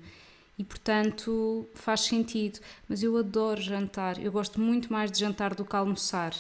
[0.58, 5.66] e portanto faz sentido, mas eu adoro jantar, eu gosto muito mais de jantar do
[5.66, 6.34] que almoçar,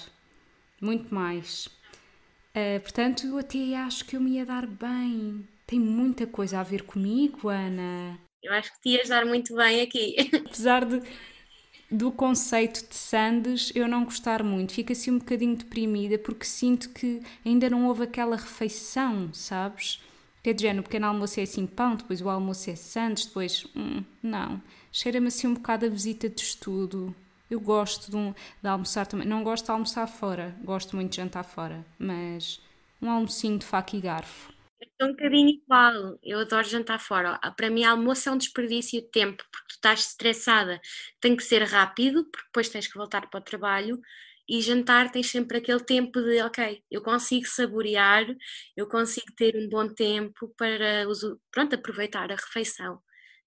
[0.81, 1.67] muito mais.
[2.51, 5.47] Uh, portanto, eu até acho que eu me ia dar bem.
[5.65, 8.19] Tem muita coisa a ver comigo, Ana.
[8.41, 10.15] Eu acho que te ias dar muito bem aqui.
[10.45, 11.01] Apesar de,
[11.89, 16.89] do conceito de sandes eu não gostar muito, fico assim um bocadinho deprimida porque sinto
[16.89, 20.01] que ainda não houve aquela refeição, sabes?
[20.41, 23.25] Que é de género, o pequeno almoço é assim pão, depois o almoço é sandes,
[23.27, 23.65] depois.
[23.75, 24.61] Hum, não.
[24.91, 27.15] Cheira-me assim um bocado a visita de estudo.
[27.49, 29.27] Eu gosto de, um, de almoçar também.
[29.27, 32.59] Não gosto de almoçar fora, gosto muito de jantar fora, mas
[32.99, 34.50] um almocinho de faca e garfo
[34.99, 36.17] é um bocadinho igual.
[36.23, 37.37] Eu adoro jantar fora.
[37.55, 40.79] Para mim, almoço é um desperdício de tempo, porque tu estás estressada,
[41.19, 43.99] tem que ser rápido, porque depois tens que voltar para o trabalho.
[44.49, 48.25] e jantar tens sempre aquele tempo de, ok, eu consigo saborear,
[48.75, 51.05] eu consigo ter um bom tempo para
[51.51, 52.99] pronto, aproveitar a refeição.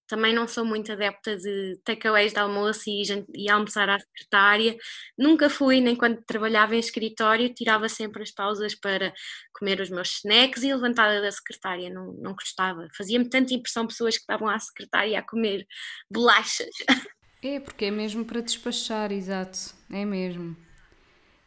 [0.07, 4.75] Também não sou muito adepta de takeaways de almoço e, e almoçar à secretária.
[5.17, 9.13] Nunca fui, nem quando trabalhava em escritório, tirava sempre as pausas para
[9.53, 11.89] comer os meus snacks e levantada da secretária.
[11.89, 12.87] Não, não gostava.
[12.95, 15.65] Fazia-me tanta impressão pessoas que estavam à secretária a comer
[16.09, 16.75] bolachas.
[17.43, 19.75] É, porque é mesmo para despachar, exato.
[19.91, 20.57] É mesmo.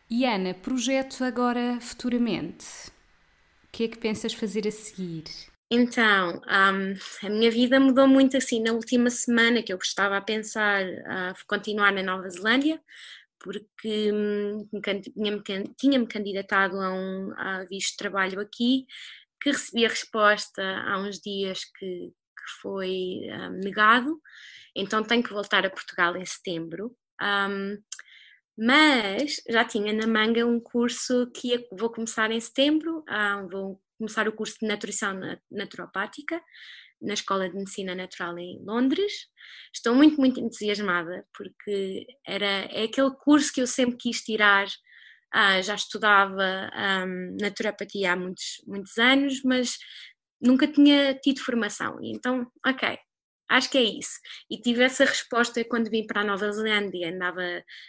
[0.09, 2.67] E Ana, projeto agora futuramente?
[3.65, 5.25] O que é que pensas fazer a seguir?
[5.71, 10.23] Então, um, a minha vida mudou muito assim na última semana que eu estava a
[10.23, 12.81] pensar a continuar na Nova Zelândia,
[13.39, 14.67] porque hum,
[15.15, 15.43] tinha-me
[15.77, 18.87] tinha candidatado a um a visto de trabalho aqui,
[19.43, 24.21] que recebi a resposta há uns dias que, que foi um, negado,
[24.75, 26.97] então tenho que voltar a Portugal em setembro.
[27.21, 27.77] Um,
[28.57, 34.29] mas já tinha na manga um curso que vou começar em setembro, uh, vou começar
[34.29, 35.19] o curso de nutrição
[35.51, 36.41] naturopática
[37.01, 39.13] na Escola de Medicina Natural em Londres.
[39.75, 44.67] Estou muito, muito entusiasmada porque era, é aquele curso que eu sempre quis tirar.
[45.33, 46.71] Ah, já estudava
[47.07, 49.77] um, naturopatia há muitos, muitos anos, mas
[50.41, 51.99] nunca tinha tido formação.
[52.03, 52.99] E então, ok,
[53.49, 54.19] Acho que é isso.
[54.51, 57.43] E tive essa resposta quando vim para a Nova Zelândia, andava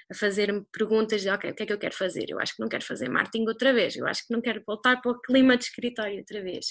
[0.10, 2.26] a fazer-me perguntas de, ok, o que é que eu quero fazer?
[2.30, 5.02] Eu acho que não quero fazer marketing outra vez, eu acho que não quero voltar
[5.02, 6.68] para o clima de escritório outra vez.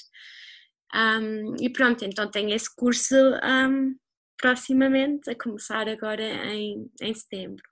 [0.95, 3.95] Um, e pronto, então tenho esse curso um,
[4.39, 7.63] proximamente, a começar agora em, em setembro.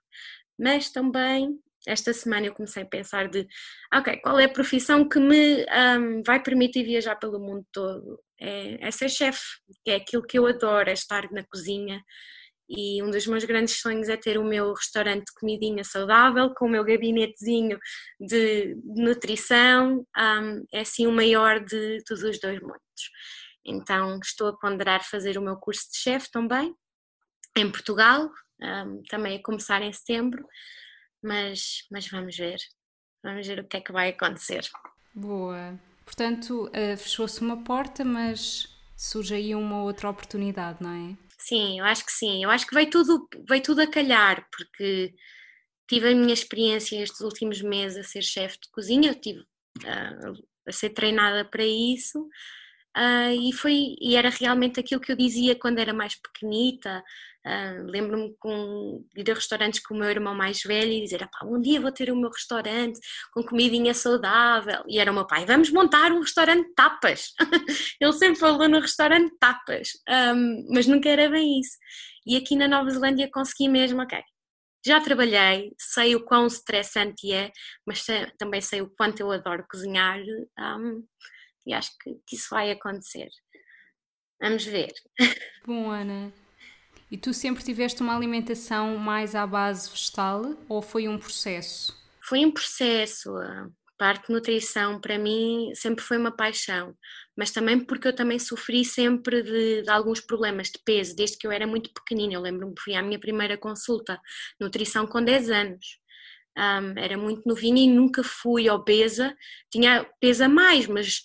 [0.59, 3.47] Mas também esta semana eu comecei a pensar de,
[3.93, 8.19] ok, qual é a profissão que me um, vai permitir viajar pelo mundo todo?
[8.39, 9.41] É, é ser chefe,
[9.83, 12.03] que é aquilo que eu adoro, é estar na cozinha.
[12.69, 16.65] E um dos meus grandes sonhos é ter o meu restaurante de comidinha saudável, com
[16.65, 17.79] o meu gabinetezinho
[18.19, 22.81] de, nutrição, um, é assim o maior de todos os dois mundos.
[23.65, 26.75] Então estou a ponderar fazer o meu curso de chefe também,
[27.57, 28.29] em Portugal,
[28.61, 30.45] um, também a começar em setembro,
[31.21, 32.57] mas, mas vamos ver,
[33.23, 34.67] vamos ver o que é que vai acontecer.
[35.13, 35.79] Boa.
[36.03, 41.17] Portanto, uh, fechou-se uma porta, mas surge aí uma outra oportunidade, não é?
[41.37, 42.43] Sim, eu acho que sim.
[42.43, 45.13] Eu acho que veio tudo, veio tudo a calhar, porque
[45.87, 50.45] tive a minha experiência estes últimos meses a ser chefe de cozinha, eu tive uh,
[50.67, 52.27] a ser treinada para isso,
[52.97, 57.03] Uh, e foi e era realmente aquilo que eu dizia quando era mais pequenita.
[57.45, 58.35] Uh, Lembro-me
[59.13, 61.91] de ir a restaurantes com o meu irmão mais velho e dizer: um dia vou
[61.91, 62.99] ter o meu restaurante
[63.31, 64.83] com comidinha saudável.
[64.87, 67.33] E era o meu pai: vamos montar um restaurante tapas.
[68.01, 69.89] Ele sempre falou no restaurante tapas,
[70.35, 71.77] um, mas nunca era bem isso.
[72.25, 74.19] E aqui na Nova Zelândia consegui mesmo, ok.
[74.85, 77.51] Já trabalhei, sei o quão estressante é,
[77.85, 78.03] mas
[78.39, 80.19] também sei o quanto eu adoro cozinhar.
[80.59, 81.03] Um,
[81.67, 83.29] e acho que, que isso vai acontecer.
[84.41, 84.93] Vamos ver.
[85.65, 86.31] Bom, Ana,
[87.09, 91.95] e tu sempre tiveste uma alimentação mais à base vegetal ou foi um processo?
[92.21, 93.35] Foi um processo.
[93.37, 96.93] A parte de nutrição para mim sempre foi uma paixão,
[97.35, 101.47] mas também porque eu também sofri sempre de, de alguns problemas de peso desde que
[101.47, 102.33] eu era muito pequenina.
[102.33, 104.19] Eu lembro-me que fui à minha primeira consulta
[104.59, 105.85] nutrição com 10 anos.
[106.57, 109.35] Um, era muito novinha e nunca fui obesa,
[109.71, 111.21] tinha peso a mais, mas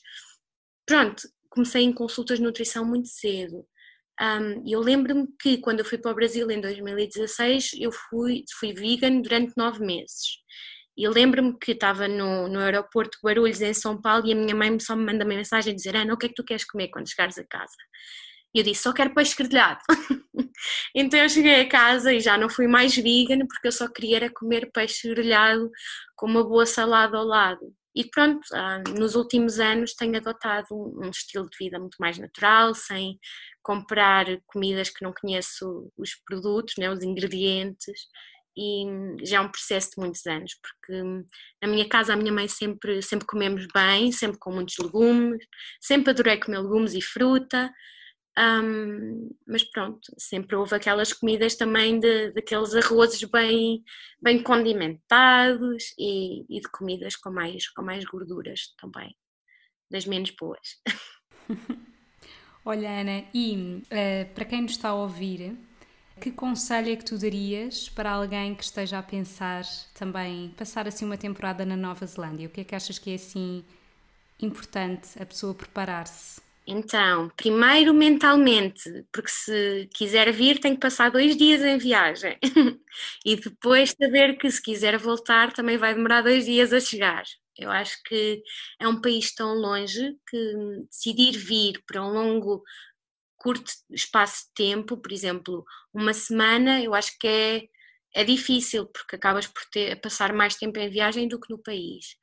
[0.86, 3.66] pronto, comecei em consultas de nutrição muito cedo.
[4.20, 8.72] Um, eu lembro-me que quando eu fui para o Brasil em 2016, eu fui, fui
[8.72, 10.38] vegan durante nove meses.
[10.96, 14.54] E lembro-me que estava no, no aeroporto de Guarulhos, em São Paulo, e a minha
[14.54, 16.64] mãe só me manda uma mensagem a dizer: Ana, o que é que tu queres
[16.64, 17.72] comer quando chegares a casa?
[18.54, 19.80] E eu disse: só quero peixe grelhado.
[20.94, 24.30] então eu cheguei a casa e já não fui mais vegan, porque eu só queria
[24.30, 25.70] comer peixe grelhado
[26.14, 27.74] com uma boa salada ao lado.
[27.94, 32.74] E pronto, ah, nos últimos anos tenho adotado um estilo de vida muito mais natural,
[32.74, 33.18] sem
[33.62, 38.00] comprar comidas que não conheço os produtos, né, os ingredientes,
[38.56, 38.84] e
[39.24, 41.02] já é um processo de muitos anos, porque
[41.62, 45.44] na minha casa a minha mãe sempre, sempre comemos bem, sempre com muitos legumes,
[45.80, 47.72] sempre adorei comer legumes e fruta,
[48.38, 53.84] um, mas pronto, sempre houve aquelas comidas também de, daqueles arrozes bem,
[54.20, 59.14] bem condimentados e, e, de comidas com mais, com mais gorduras também,
[59.90, 60.80] das menos boas.
[62.64, 65.54] Olha, Ana, e uh, para quem nos está a ouvir,
[66.20, 71.04] que conselho é que tu darias para alguém que esteja a pensar também passar assim
[71.04, 72.46] uma temporada na Nova Zelândia?
[72.46, 73.64] O que é que achas que é assim
[74.40, 76.40] importante a pessoa preparar-se?
[76.66, 82.38] Então, primeiro mentalmente, porque se quiser vir tem que passar dois dias em viagem
[83.26, 87.24] e depois saber que se quiser voltar também vai demorar dois dias a chegar.
[87.58, 88.42] Eu acho que
[88.80, 90.54] é um país tão longe que
[90.88, 92.62] decidir vir para um longo,
[93.36, 97.62] curto espaço de tempo, por exemplo, uma semana, eu acho que é,
[98.14, 102.16] é difícil porque acabas por ter, passar mais tempo em viagem do que no país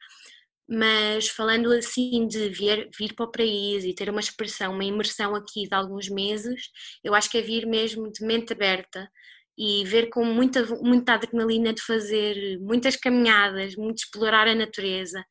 [0.69, 5.35] mas falando assim de vir, vir para o país e ter uma expressão, uma imersão
[5.35, 6.69] aqui de alguns meses,
[7.03, 9.09] eu acho que é vir mesmo de mente aberta
[9.57, 15.25] e ver com muita, muita adrenalina de fazer muitas caminhadas, muito explorar a natureza.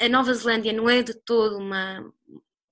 [0.00, 2.04] A Nova Zelândia não é de todo uma,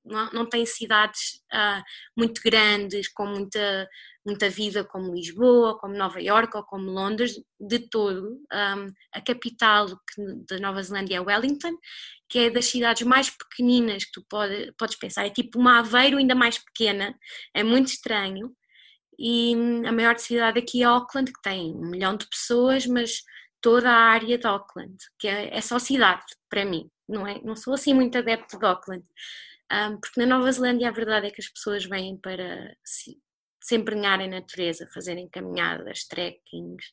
[0.04, 1.82] não, não tem cidades uh,
[2.16, 3.88] muito grandes, com muita,
[4.24, 8.40] muita vida como Lisboa, como Nova Iorque ou como Londres, de todo.
[8.52, 9.86] Um, a capital
[10.48, 11.76] da Nova Zelândia é Wellington,
[12.28, 16.18] que é das cidades mais pequeninas que tu pode, podes pensar, é tipo uma Aveiro
[16.18, 17.14] ainda mais pequena,
[17.54, 18.54] é muito estranho.
[19.18, 19.54] E
[19.86, 23.22] a maior cidade aqui é Auckland, que tem um milhão de pessoas, mas
[23.60, 27.40] toda a área de Auckland, que é, é só cidade para mim, não é?
[27.42, 29.04] Não sou assim muito adepto de Auckland.
[29.70, 33.16] Um, porque na Nova Zelândia a verdade é que as pessoas vêm para se,
[33.62, 36.86] se embrenharem na natureza, fazerem caminhadas, trekkings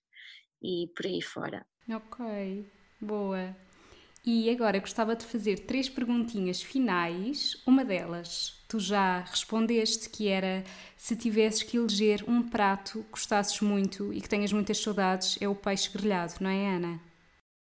[0.61, 1.65] e por aí fora.
[1.89, 2.69] Ok,
[3.01, 3.55] boa.
[4.29, 7.55] E agora gostava de fazer três perguntinhas finais.
[7.65, 10.65] Uma delas, tu já respondeste, que era
[10.97, 15.47] se tivesses que eleger um prato que gostasses muito e que tenhas muitas saudades, é
[15.47, 16.99] o peixe grelhado, não é, Ana?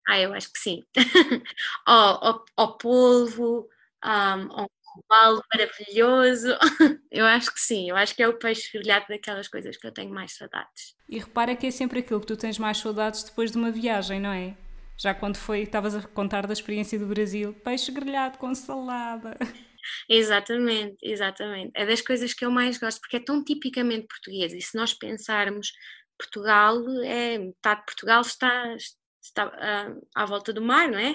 [0.08, 0.82] Ah, eu acho que sim.
[1.86, 3.68] ao, ao, polvo,
[4.04, 6.49] um, ao robalo maravilhoso.
[7.11, 9.92] Eu acho que sim, eu acho que é o peixe grelhado daquelas coisas que eu
[9.92, 10.94] tenho mais saudades.
[11.09, 14.20] E repara que é sempre aquilo que tu tens mais saudades depois de uma viagem,
[14.20, 14.55] não é?
[14.99, 19.36] Já quando foi, estavas a contar da experiência do Brasil, peixe grelhado com salada.
[20.09, 21.70] Exatamente, exatamente.
[21.74, 24.53] É das coisas que eu mais gosto, porque é tão tipicamente português.
[24.53, 25.72] E se nós pensarmos,
[26.18, 28.74] Portugal é metade de Portugal está,
[29.22, 31.14] está uh, à volta do mar, não é?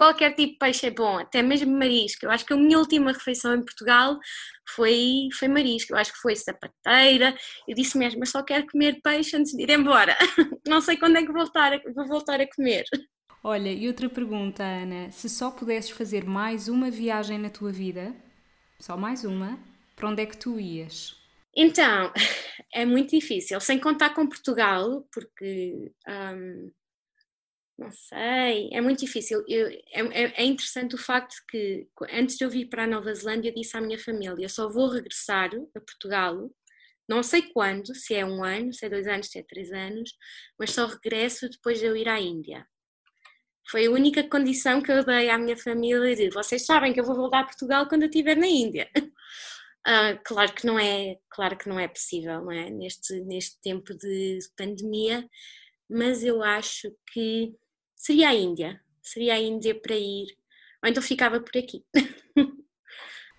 [0.00, 2.24] Qualquer tipo de peixe é bom, até mesmo marisco.
[2.24, 4.18] Eu acho que a minha última refeição em Portugal
[4.66, 7.36] foi, foi marisco, eu acho que foi sapateira.
[7.68, 10.16] Eu disse mesmo, mas só quero comer peixe antes de ir embora.
[10.66, 12.84] Não sei quando é que voltar vou voltar a comer.
[13.44, 18.14] Olha, e outra pergunta, Ana: se só pudesses fazer mais uma viagem na tua vida,
[18.78, 19.58] só mais uma,
[19.94, 21.14] para onde é que tu ias?
[21.54, 22.10] Então,
[22.72, 26.70] é muito difícil, sem contar com Portugal, porque um,
[27.80, 29.42] não sei, é muito difícil.
[29.48, 33.12] Eu, é, é, é, interessante o facto que, antes de eu vir para a Nova
[33.14, 36.50] Zelândia, eu disse à minha família: eu só vou regressar a Portugal,
[37.08, 40.12] não sei quando, se é um ano, se é dois anos, se é três anos,
[40.58, 42.66] mas só regresso depois de eu ir à Índia.
[43.70, 47.04] Foi a única condição que eu dei à minha família: de, vocês sabem que eu
[47.04, 48.90] vou voltar a Portugal quando eu estiver na Índia.
[48.94, 52.68] Uh, claro que não é, claro que não é possível, não é?
[52.68, 55.26] Neste, neste tempo de pandemia,
[55.88, 57.54] mas eu acho que
[58.00, 58.80] seria a Índia.
[59.02, 60.34] Seria a Índia para ir.
[60.82, 61.84] Ou então ficava por aqui.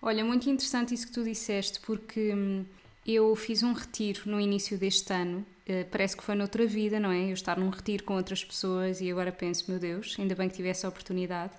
[0.00, 2.64] Olha, muito interessante isso que tu disseste, porque hum,
[3.06, 5.44] eu fiz um retiro no início deste ano.
[5.68, 7.28] Uh, parece que foi noutra vida, não é?
[7.28, 10.56] Eu estar num retiro com outras pessoas e agora penso, meu Deus, ainda bem que
[10.56, 11.54] tive essa oportunidade.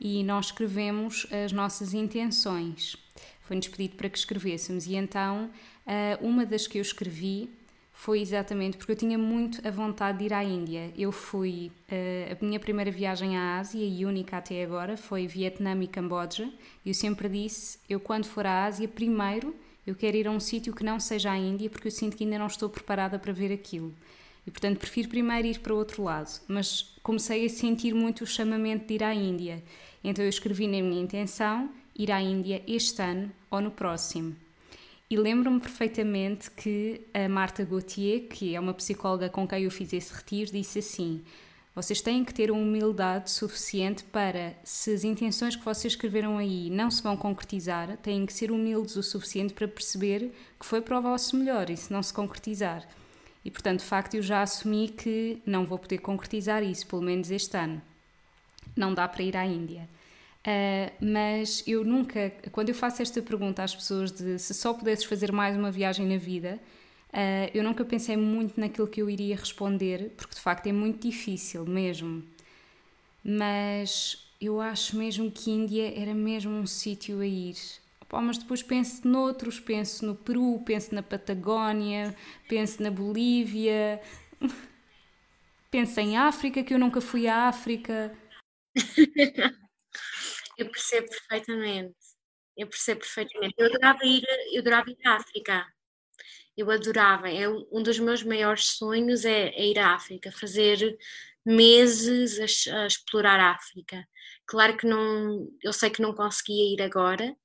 [0.00, 2.96] E nós escrevemos as nossas intenções.
[3.42, 4.86] Foi-nos pedido para que escrevêssemos.
[4.86, 5.50] E então,
[5.86, 7.50] uh, uma das que eu escrevi
[7.98, 10.92] foi exatamente porque eu tinha muito a vontade de ir à Índia.
[10.96, 15.74] Eu fui, uh, a minha primeira viagem à Ásia e única até agora foi Vietnã
[15.82, 16.48] e Camboja.
[16.84, 20.74] Eu sempre disse, eu quando for à Ásia, primeiro eu quero ir a um sítio
[20.74, 23.50] que não seja a Índia porque eu sinto que ainda não estou preparada para ver
[23.50, 23.92] aquilo.
[24.46, 26.30] E portanto prefiro primeiro ir para outro lado.
[26.46, 29.64] Mas comecei a sentir muito o chamamento de ir à Índia.
[30.04, 34.36] Então eu escrevi na minha intenção ir à Índia este ano ou no próximo.
[35.08, 39.92] E lembro-me perfeitamente que a Marta Gauthier, que é uma psicóloga com quem eu fiz
[39.92, 41.22] esse retiro, disse assim:
[41.76, 46.70] vocês têm que ter uma humildade suficiente para, se as intenções que vocês escreveram aí
[46.70, 50.98] não se vão concretizar, têm que ser humildes o suficiente para perceber que foi para
[50.98, 52.88] o vosso melhor e se não se concretizar.
[53.44, 57.30] E portanto, de facto, eu já assumi que não vou poder concretizar isso, pelo menos
[57.30, 57.80] este ano.
[58.74, 59.88] Não dá para ir à Índia.
[60.46, 65.04] Uh, mas eu nunca, quando eu faço esta pergunta às pessoas de se só pudesses
[65.04, 66.60] fazer mais uma viagem na vida,
[67.12, 71.08] uh, eu nunca pensei muito naquilo que eu iria responder, porque de facto é muito
[71.08, 72.22] difícil mesmo.
[73.24, 77.56] Mas eu acho mesmo que Índia era mesmo um sítio a ir.
[78.12, 82.14] Mas depois penso noutros, penso no Peru, penso na Patagónia,
[82.48, 84.00] penso na Bolívia,
[85.70, 88.12] penso em África, que eu nunca fui à África.
[90.56, 91.96] Eu percebo perfeitamente.
[92.56, 93.54] eu percebo perfeitamente.
[93.58, 95.66] Eu adorava ir, eu adorava ir à África.
[96.56, 97.30] Eu adorava.
[97.30, 100.96] É um dos meus maiores sonhos é, é ir à África, fazer
[101.44, 104.06] meses a, a, explorar a África.
[104.46, 107.36] Claro que não, eu sei que não conseguia ir agora,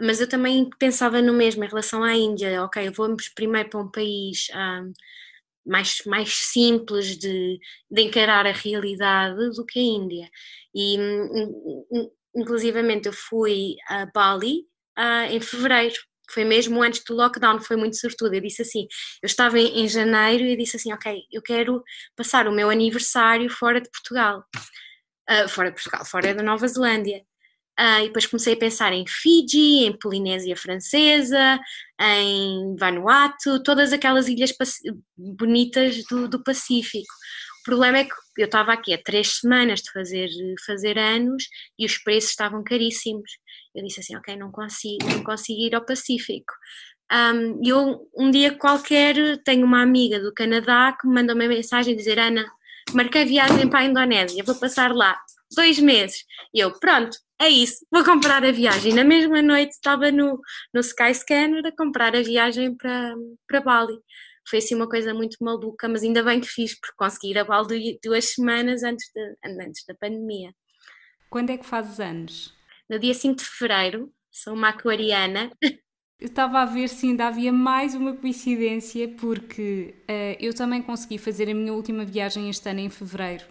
[0.00, 2.64] mas eu também pensava no mesmo em relação à Índia.
[2.64, 4.92] Ok, vamos primeiro para um país um,
[5.66, 7.58] mais, mais simples de,
[7.90, 10.30] de encarar a realidade do que a Índia.
[10.74, 10.98] E
[12.34, 14.60] inclusivamente eu fui a Bali
[14.98, 15.94] uh, em fevereiro,
[16.32, 18.34] foi mesmo antes do lockdown, foi muito sortudo.
[18.34, 18.86] Eu disse assim:
[19.22, 21.82] eu estava em, em janeiro e disse assim, ok, eu quero
[22.16, 24.44] passar o meu aniversário fora de Portugal,
[25.28, 27.22] uh, fora de Portugal, fora da Nova Zelândia.
[27.78, 31.58] Uh, e depois comecei a pensar em Fiji, em Polinésia Francesa,
[31.98, 34.52] em Vanuatu, todas aquelas ilhas
[35.16, 37.14] bonitas do, do Pacífico.
[37.60, 40.28] O problema é que eu estava aqui há três semanas de fazer,
[40.66, 41.44] fazer anos
[41.78, 43.30] e os preços estavam caríssimos.
[43.74, 46.52] Eu disse assim, ok, não consigo, não consigo ir ao Pacífico.
[47.12, 51.96] Um, eu, um dia qualquer, tenho uma amiga do Canadá que me mandou uma mensagem
[51.96, 52.46] dizer, Ana,
[52.92, 55.18] marquei viagem para a Indonésia, vou passar lá
[55.54, 56.24] dois meses.
[56.54, 58.94] E eu, pronto, é isso, vou comprar a viagem.
[58.94, 60.40] Na mesma noite estava no,
[60.72, 63.14] no Skyscanner a comprar a viagem para,
[63.48, 63.98] para Bali.
[64.50, 67.44] Foi assim uma coisa muito maluca, mas ainda bem que fiz, porque consegui ir a
[67.44, 70.52] Bali duas semanas antes, de, antes da pandemia.
[71.30, 72.60] Quando é que fazes anos?
[72.90, 75.48] no dia 5 de fevereiro, sou uma aquariana.
[76.18, 81.16] Eu estava a ver se ainda havia mais uma coincidência, porque uh, eu também consegui
[81.16, 83.44] fazer a minha última viagem este ano em fevereiro.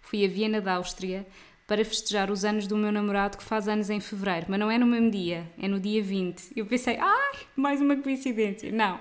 [0.00, 1.26] Fui a Viena da Áustria
[1.66, 4.78] para festejar os anos do meu namorado que faz anos em fevereiro, mas não é
[4.78, 6.52] no mesmo dia, é no dia 20.
[6.56, 8.70] Eu pensei, ai, mais uma coincidência.
[8.70, 8.98] Não.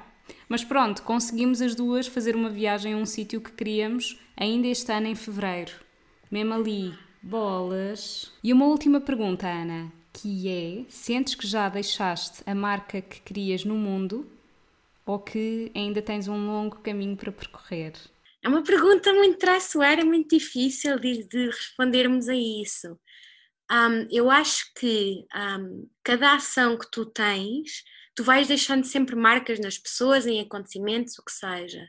[0.47, 4.91] Mas pronto, conseguimos as duas fazer uma viagem a um sítio que queríamos ainda este
[4.91, 5.71] ano em fevereiro.
[6.31, 8.31] Mesmo ali, Bolas.
[8.43, 13.63] E uma última pergunta, Ana, que é: sentes que já deixaste a marca que querias
[13.63, 14.29] no mundo
[15.05, 17.93] ou que ainda tens um longo caminho para percorrer?
[18.43, 22.99] É uma pergunta muito traiçoeira, muito difícil de, de respondermos a isso.
[23.71, 27.83] Um, eu acho que um, cada ação que tu tens,
[28.15, 31.87] tu vais deixando sempre marcas nas pessoas, em acontecimentos, o que seja.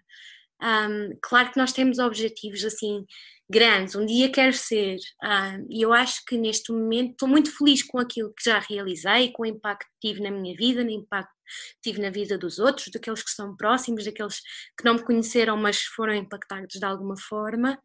[0.63, 3.05] Um, claro que nós temos objetivos assim
[3.51, 7.83] grandes, um dia quero ser, uh, e eu acho que neste momento estou muito feliz
[7.83, 11.31] com aquilo que já realizei, com o impacto que tive na minha vida, no impacto
[11.31, 14.41] que tive na vida dos outros, daqueles que estão próximos, daqueles
[14.79, 17.79] que não me conheceram, mas foram impactados de alguma forma.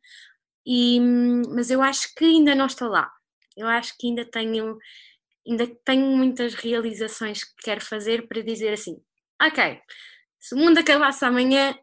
[0.66, 1.00] E,
[1.50, 3.12] mas eu acho que ainda não estou lá.
[3.58, 4.78] Eu acho que ainda tenho,
[5.50, 8.96] ainda tenho muitas realizações que quero fazer para dizer assim:
[9.42, 9.80] ok,
[10.40, 11.76] se o mundo acabasse amanhã,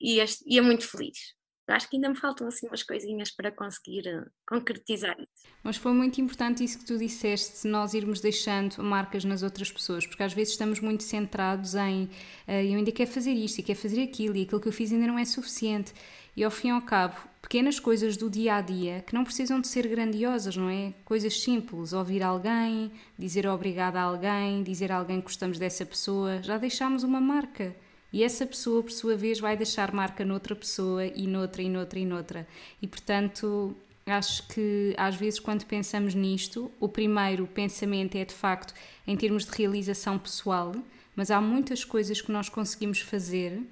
[0.00, 1.34] ia, ia muito feliz
[1.68, 5.46] acho que ainda me faltam assim umas coisinhas para conseguir uh, concretizar isso.
[5.62, 10.06] Mas foi muito importante isso que tu disseste, nós irmos deixando marcas nas outras pessoas,
[10.06, 12.10] porque às vezes estamos muito centrados em uh,
[12.48, 15.06] eu ainda quero fazer isto e quero fazer aquilo e aquilo que eu fiz ainda
[15.06, 15.92] não é suficiente.
[16.34, 19.60] E ao fim e ao cabo, pequenas coisas do dia a dia que não precisam
[19.60, 20.94] de ser grandiosas, não é?
[21.04, 26.42] Coisas simples, ouvir alguém, dizer obrigado a alguém, dizer a alguém que gostamos dessa pessoa,
[26.42, 27.76] já deixámos uma marca.
[28.12, 31.98] E essa pessoa, por sua vez, vai deixar marca noutra pessoa e noutra e noutra
[31.98, 32.46] e noutra.
[32.80, 38.74] E portanto, acho que às vezes quando pensamos nisto, o primeiro pensamento é de facto
[39.06, 40.74] em termos de realização pessoal,
[41.16, 43.62] mas há muitas coisas que nós conseguimos fazer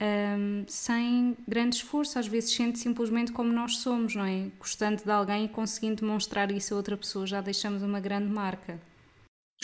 [0.00, 4.50] um, sem grande esforço, às vezes sente simplesmente como nós somos, não é?
[4.58, 8.80] Gostando de alguém e conseguindo demonstrar isso a outra pessoa, já deixamos uma grande marca.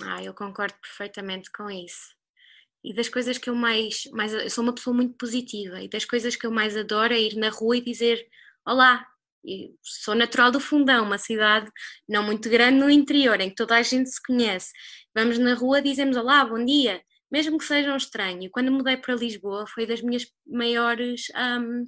[0.03, 2.15] Ah, eu concordo perfeitamente com isso.
[2.85, 4.33] E das coisas que eu mais, mais.
[4.33, 7.37] Eu sou uma pessoa muito positiva e das coisas que eu mais adoro é ir
[7.37, 8.27] na rua e dizer:
[8.67, 9.07] Olá,
[9.45, 11.71] eu sou natural do Fundão, uma cidade
[12.09, 14.73] não muito grande no interior, em que toda a gente se conhece.
[15.15, 18.51] Vamos na rua dizemos: Olá, bom dia, mesmo que seja um estranho.
[18.51, 21.27] Quando mudei para Lisboa, foi das minhas maiores.
[21.37, 21.87] Um,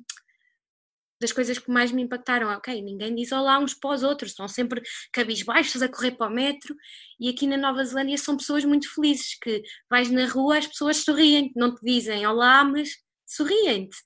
[1.21, 2.49] das coisas que mais me impactaram.
[2.49, 6.35] Ok, ninguém diz olá uns para os outros, estão sempre cabisbaixos a correr para o
[6.35, 6.75] metro.
[7.19, 10.99] E aqui na Nova Zelândia são pessoas muito felizes, que vais na rua, as pessoas
[10.99, 12.91] sorriem, não te dizem olá, mas
[13.27, 13.97] sorriem-te.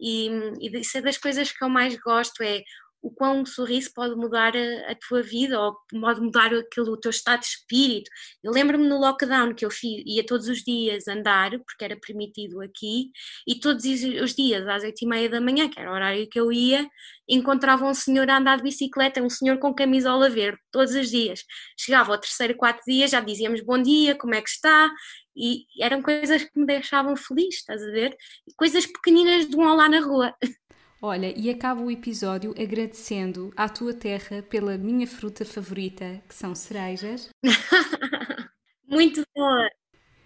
[0.00, 0.28] E,
[0.60, 2.62] e isso é das coisas que eu mais gosto, é
[3.02, 6.96] o quão um sorriso pode mudar a, a, tua vida ou pode mudar aquilo, o
[6.96, 8.08] teu estado de espírito.
[8.42, 13.10] Eu lembro-me no lockdown que eu ia todos os dias andar, porque era permitido aqui,
[13.46, 16.38] e todos os dias, às oito e meia da manhã, que era o horário que
[16.38, 16.88] eu ia,
[17.28, 21.42] encontrava um senhor a andar de bicicleta, um senhor com camisola verde, todos os dias.
[21.78, 24.90] Chegava ao terceiro, quarto dia, já dizíamos bom dia, como é que está,
[25.36, 28.16] e eram coisas que me deixavam feliz, estás a ver?
[28.56, 30.34] Coisas pequeninas de um olá na rua.
[31.04, 36.54] Olha, e acabo o episódio agradecendo à tua terra pela minha fruta favorita, que são
[36.54, 37.28] cerejas.
[38.86, 39.68] Muito boa.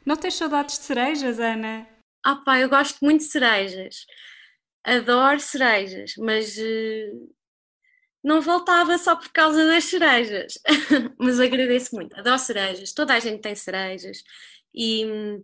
[0.05, 1.89] Não tens saudades de cerejas, Ana?
[2.23, 4.05] Ah pá, eu gosto muito de cerejas.
[4.85, 7.35] Adoro cerejas, mas uh,
[8.23, 10.59] não voltava só por causa das cerejas.
[11.19, 12.15] mas agradeço muito.
[12.19, 12.93] Adoro cerejas.
[12.93, 14.23] Toda a gente tem cerejas.
[14.75, 15.43] E hum,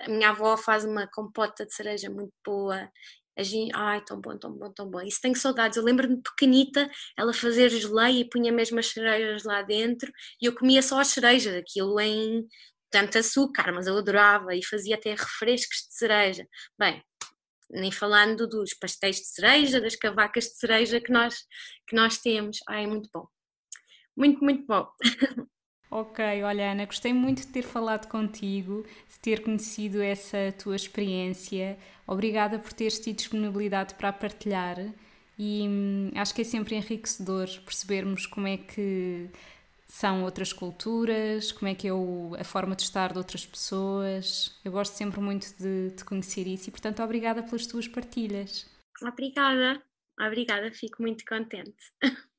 [0.00, 2.90] a minha avó faz uma compota de cereja muito boa.
[3.36, 5.00] A gente, ai, tão bom, tão bom, tão bom.
[5.00, 5.76] Isso tenho saudades.
[5.76, 10.54] Eu lembro-me pequenita, ela fazer geleia e punha mesmo as cerejas lá dentro e eu
[10.54, 12.46] comia só as cerejas, aquilo em
[12.90, 16.46] tanto açúcar, mas eu adorava e fazia até refrescos de cereja.
[16.78, 17.02] Bem,
[17.70, 21.34] nem falando dos pastéis de cereja, das cavacas de cereja que nós,
[21.88, 22.58] que nós temos.
[22.68, 23.26] Ai, é muito bom.
[24.16, 24.86] Muito, muito bom.
[25.90, 31.78] Ok, olha Ana, gostei muito de ter falado contigo, de ter conhecido essa tua experiência.
[32.06, 34.78] Obrigada por teres tido disponibilidade para partilhar
[35.38, 39.30] e hum, acho que é sempre enriquecedor percebermos como é que
[39.88, 44.58] são outras culturas, como é que é o, a forma de estar de outras pessoas.
[44.64, 48.66] Eu gosto sempre muito de, de conhecer isso e, portanto, obrigada pelas tuas partilhas.
[49.02, 49.82] Obrigada,
[50.20, 51.92] obrigada, fico muito contente.